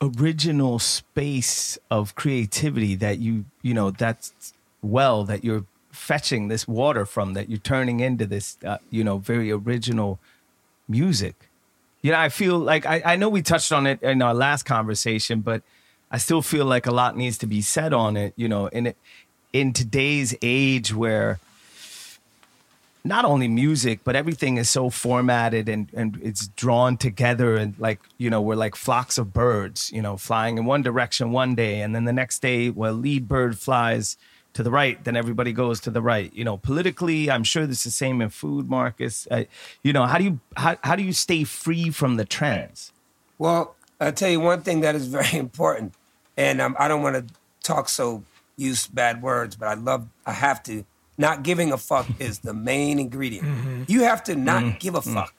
[0.00, 4.52] original space of creativity that you you know that's
[4.82, 5.64] well that you're
[5.98, 10.18] fetching this water from that you're turning into this uh, you know very original
[10.88, 11.34] music
[12.02, 14.62] you know i feel like I, I know we touched on it in our last
[14.62, 15.62] conversation but
[16.10, 18.86] i still feel like a lot needs to be said on it you know in
[18.86, 18.96] it
[19.52, 21.40] in today's age where
[23.04, 28.00] not only music, but everything is so formatted and, and it's drawn together and like,
[28.18, 31.80] you know, we're like flocks of birds, you know, flying in one direction one day.
[31.80, 34.16] And then the next day, well, lead bird flies
[34.58, 36.34] to the right, then everybody goes to the right.
[36.34, 39.28] You know, politically, I'm sure this is the same in food, Marcus.
[39.30, 39.44] Uh,
[39.84, 42.92] you know, how do you how, how do you stay free from the trends?
[43.38, 45.94] Well, I'll tell you one thing that is very important,
[46.36, 48.24] and um, I don't want to talk so
[48.56, 50.84] use bad words, but I love, I have to.
[51.16, 53.88] Not giving a fuck is the main ingredient.
[53.88, 55.34] You have to not give a fuck.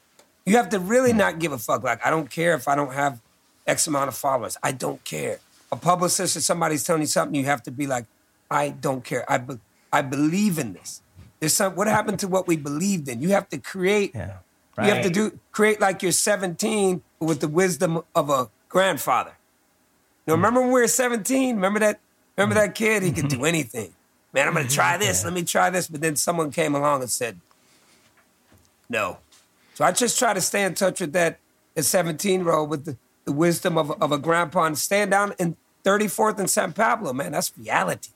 [0.45, 1.84] You have to really not give a fuck.
[1.84, 3.20] Like, I don't care if I don't have
[3.67, 4.55] X amount of followers.
[4.63, 5.39] I don't care.
[5.74, 8.05] A publicist or somebody's telling you something, you have to be like,
[8.50, 9.30] I don't care.
[9.32, 9.60] I, be-
[9.91, 11.02] I believe in this.
[11.39, 11.76] There's some.
[11.76, 13.22] What happened to what we believed in?
[13.22, 14.14] You have to create.
[14.14, 14.38] Yeah.
[14.78, 19.34] You have to do create like you're 17 with the wisdom of a grandfather.
[20.26, 20.41] You know, hmm.
[20.41, 21.56] remember when we were 17?
[21.56, 22.00] Remember that?
[22.38, 22.74] Remember that hmm.
[22.74, 23.04] kid?
[23.04, 23.93] He could do anything.
[24.34, 24.72] Man, I'm gonna hmm.
[24.72, 25.24] try this.
[25.24, 25.88] Let me try this.
[25.88, 27.39] But then someone came along and said,
[28.89, 29.20] no.
[29.74, 31.39] So I just try to stay in touch with that
[31.78, 35.34] 17 year old with the, the wisdom of, a- of a grandpa and stand down
[35.39, 37.32] in 34th and San Pablo, man.
[37.32, 38.10] That's reality.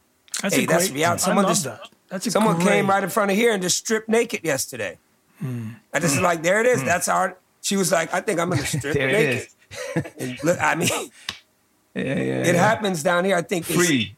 [0.43, 0.91] That's hey, that's.
[0.91, 1.89] I Someone just that.
[2.09, 4.99] That's someone great, came right in front of here and just stripped naked yesterday.
[5.39, 5.69] Hmm.
[5.93, 6.23] I just hmm.
[6.23, 6.81] like, there it is.
[6.81, 6.85] Hmm.
[6.85, 7.37] That's our.
[7.61, 9.49] She was like, I think I'm gonna strip There it
[9.95, 10.43] naked.
[10.43, 12.03] Look, I mean, Yeah, yeah,
[12.43, 12.61] it yeah.
[12.61, 13.37] happens down here.
[13.37, 14.15] I think it's- Free.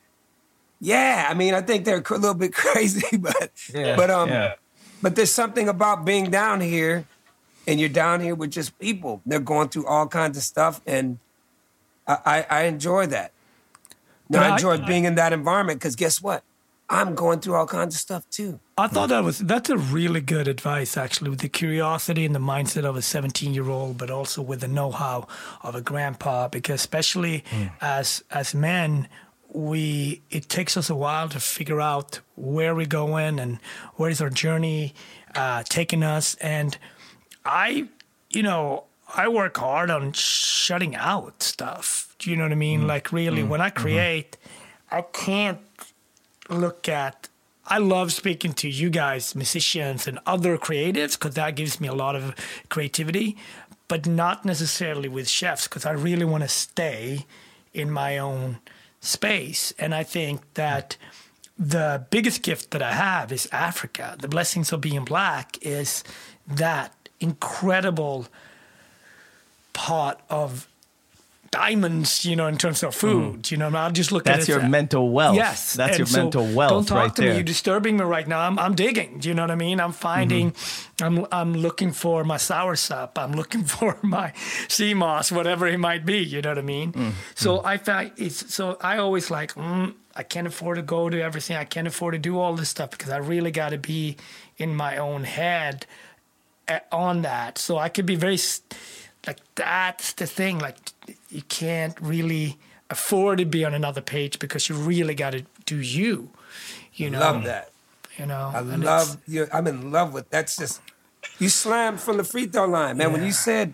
[0.82, 4.56] yeah, I mean, I think they're a little bit crazy, but Yeah, but um, yeah.
[5.04, 7.06] but there's something about being down here,
[7.68, 9.22] and you're down here with just people.
[9.28, 11.20] They're going through all kinds of stuff, and
[12.08, 13.32] I I, I enjoy that.
[14.34, 16.44] I I- enjoy being in that environment because guess what?
[16.88, 18.60] I'm going through all kinds of stuff too.
[18.78, 22.40] I thought that was that's a really good advice actually with the curiosity and the
[22.40, 25.28] mindset of a 17 year old but also with the know-how
[25.64, 27.44] of a grandpa because especially
[27.82, 29.08] as as men
[29.52, 33.60] we it takes us a while to figure out where we're going and
[33.96, 34.94] where is our journey
[35.34, 36.78] uh, taking us and
[37.46, 37.88] I
[38.30, 38.84] you know
[39.16, 42.16] I work hard on shutting out stuff.
[42.20, 42.82] Do you know what I mean?
[42.82, 42.88] Mm.
[42.88, 43.50] Like really mm-hmm.
[43.50, 43.82] when I mm-hmm.
[43.82, 44.38] create
[44.92, 45.60] I can't
[46.50, 47.30] look at
[47.68, 51.96] I love speaking to you guys, musicians and other creatives, because that gives me a
[51.96, 52.36] lot of
[52.70, 53.38] creativity,
[53.88, 57.26] but not necessarily with chefs, because I really want to stay
[57.74, 58.60] in my own
[59.00, 59.74] space.
[59.80, 60.96] And I think that
[61.58, 64.16] the biggest gift that I have is Africa.
[64.20, 66.04] The blessings of being black is
[66.46, 68.28] that incredible
[69.76, 70.68] pot of
[71.52, 73.50] diamonds, you know, in terms of food.
[73.50, 74.38] You know, I'll just look at Mm.
[74.38, 75.36] That's your mental wealth.
[75.38, 77.30] Yes, That's and your so mental wealth Don't talk right to there.
[77.32, 77.36] me.
[77.38, 78.42] You're disturbing me right now.
[78.42, 79.20] I'm, I'm digging.
[79.20, 79.80] Do you know what I mean?
[79.80, 80.52] I'm finding.
[80.52, 81.04] Mm-hmm.
[81.06, 83.12] I'm I'm looking for my soursop.
[83.18, 84.34] I'm looking for my
[84.68, 86.18] sea moss, whatever it might be.
[86.18, 86.92] You know what I mean?
[86.92, 89.54] Mm, So I find it's so I always like.
[89.54, 91.58] Mm, I can't afford to go to everything.
[91.58, 94.16] I can't afford to do all this stuff because I really got to be
[94.58, 95.86] in my own head
[96.68, 97.58] uh, on that.
[97.58, 98.62] So I could be very s-
[99.28, 100.60] like that's the thing.
[100.60, 100.78] Like
[101.30, 102.58] you can't really
[102.90, 106.30] afford to be on another page because you really got to do you.
[106.94, 107.20] You know.
[107.20, 107.72] Love that.
[108.18, 108.52] You know.
[108.54, 109.48] I love you.
[109.52, 110.82] I'm in love with that's just
[111.40, 113.12] you slammed from the free throw line, man.
[113.12, 113.74] When you said,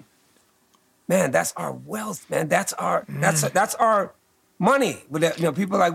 [1.08, 2.48] "Man, that's our wealth, man.
[2.48, 3.54] That's our that's Mm.
[3.54, 4.14] that's our
[4.58, 5.94] money." With that, you know, people like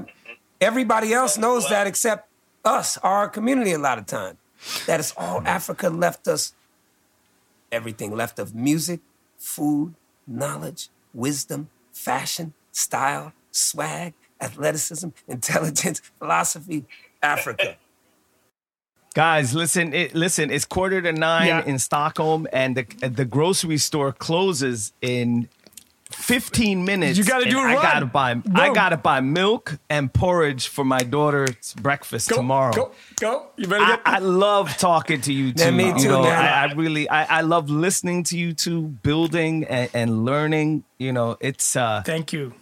[0.61, 2.29] everybody else knows that except
[2.65, 3.73] us, our community.
[3.73, 4.39] A lot of time,
[4.87, 6.53] that is all Africa left us.
[7.73, 9.01] Everything left of music,
[9.47, 9.95] food,
[10.27, 16.85] knowledge, wisdom, fashion, style, swag, athleticism, intelligence, philosophy.
[17.23, 17.77] Africa.
[19.15, 20.51] Guys, listen, it, listen.
[20.51, 21.65] It's quarter to nine Yeah.
[21.65, 25.49] in Stockholm, and the the grocery store closes in
[26.11, 27.19] fifteen minutes.
[27.19, 27.83] You gotta and do a I run.
[27.83, 28.43] gotta buy.
[28.55, 32.73] I gotta buy milk and porridge for my daughter's breakfast Go, tomorrow.
[32.73, 33.47] Go, go.
[33.57, 34.01] You better get.
[34.05, 35.65] I love talking to you two.
[35.65, 36.33] Yeah, me you too, know, man.
[36.45, 40.85] I, I really, I, I love listening to you two, building and, and learning.
[40.99, 42.55] You know, it's uh, Thank you.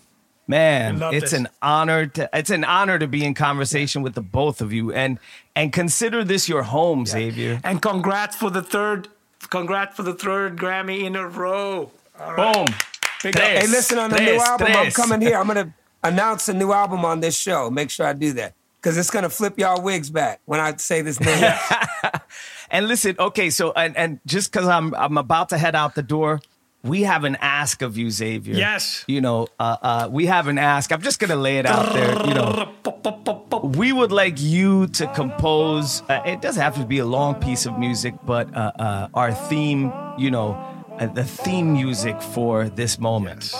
[0.47, 1.33] man, it's this.
[1.33, 4.93] an honor to, it's an honor to be in conversation with the both of you,
[4.93, 5.19] and
[5.55, 7.61] and consider this your home, Xavier.
[7.63, 9.09] And congrats for the third.
[9.51, 11.91] Congrats for the third Grammy in a row.
[12.19, 12.55] All right.
[12.55, 12.67] Boom.
[13.25, 13.57] Big Tres.
[13.57, 13.63] up.
[13.63, 14.69] Hey, listen on the new Tres, album.
[14.71, 15.37] I'm coming here.
[15.37, 17.71] I'm gonna announce a new album on this show.
[17.71, 21.03] Make sure I do that because it's gonna flip y'all wigs back when I say
[21.03, 21.53] this name.
[22.71, 26.03] And listen, okay, so and and just because I'm I'm about to head out the
[26.03, 26.41] door,
[26.83, 28.55] we have an ask of you, Xavier.
[28.57, 29.05] Yes.
[29.07, 30.91] You know, uh, uh, we have an ask.
[30.91, 32.27] I'm just gonna lay it out there.
[32.27, 36.03] You know, we would like you to compose.
[36.09, 39.33] Uh, it doesn't have to be a long piece of music, but uh, uh, our
[39.33, 39.93] theme.
[40.19, 40.74] You know,
[41.07, 43.53] the theme music for this moment.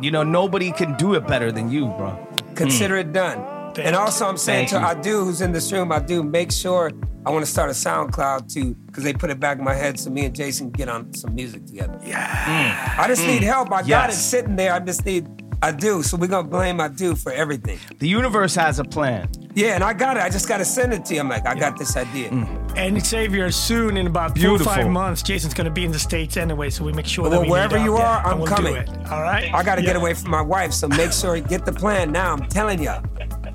[0.00, 2.16] You know, nobody can do it better than you, bro.
[2.54, 3.38] Consider it done.
[3.78, 5.14] and also, I'm saying Thank to you.
[5.14, 6.90] Adu, who's in this room, Adu, make sure
[7.24, 9.98] I want to start a SoundCloud too because they put it back in my head
[9.98, 11.98] so me and Jason can get on some music together.
[12.04, 12.96] Yeah.
[12.98, 13.70] I just need help.
[13.72, 14.16] I got it Mm.
[14.16, 14.72] Sitting there.
[14.74, 15.26] I just need
[15.60, 16.04] Adu.
[16.04, 17.78] So we're gonna blame Adu for everything.
[17.98, 19.28] The universe has a plan.
[19.54, 20.22] Yeah, and I got it.
[20.22, 21.20] I just gotta send it to you.
[21.20, 22.30] I'm like, I got this idea.
[22.30, 22.76] Mm.
[22.76, 25.98] And Xavier, soon in about four or five months, Jason's going to be in the
[25.98, 28.72] States anyway, so we make sure that we wherever you are, I'm we'll coming.
[28.74, 28.88] Do it.
[29.10, 29.52] All right.
[29.52, 32.12] I got to get away from my wife, so make sure you get the plan
[32.12, 32.32] now.
[32.32, 32.94] I'm telling you,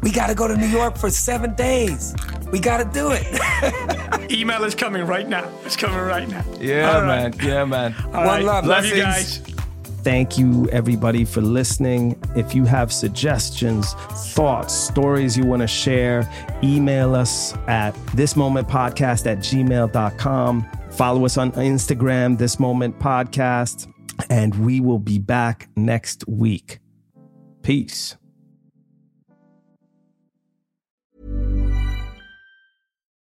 [0.04, 2.16] we got to go to New York for seven days.
[2.52, 4.32] We got to do it.
[4.32, 5.52] Email is coming right now.
[5.66, 6.46] It's coming right now.
[6.60, 7.36] Yeah, All right.
[7.36, 7.48] man.
[7.48, 7.96] Yeah, man.
[8.06, 8.44] All One right.
[8.44, 8.66] love.
[8.68, 9.42] Love you guys.
[10.08, 12.18] Thank you, everybody, for listening.
[12.34, 13.92] If you have suggestions,
[14.34, 16.32] thoughts, stories you want to share,
[16.64, 20.66] email us at thismomentpodcast at gmail.com.
[20.92, 23.92] Follow us on Instagram, This Moment Podcast,
[24.30, 26.80] and we will be back next week.
[27.62, 28.16] Peace.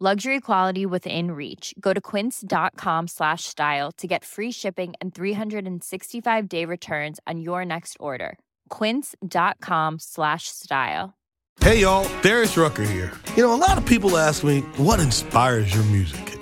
[0.00, 1.74] Luxury quality within reach.
[1.80, 7.64] Go to quince.com slash style to get free shipping and 365 day returns on your
[7.64, 8.38] next order.
[8.68, 11.14] Quince.com slash style.
[11.60, 13.12] Hey y'all, Darius Rucker here.
[13.36, 16.37] You know, a lot of people ask me, what inspires your music?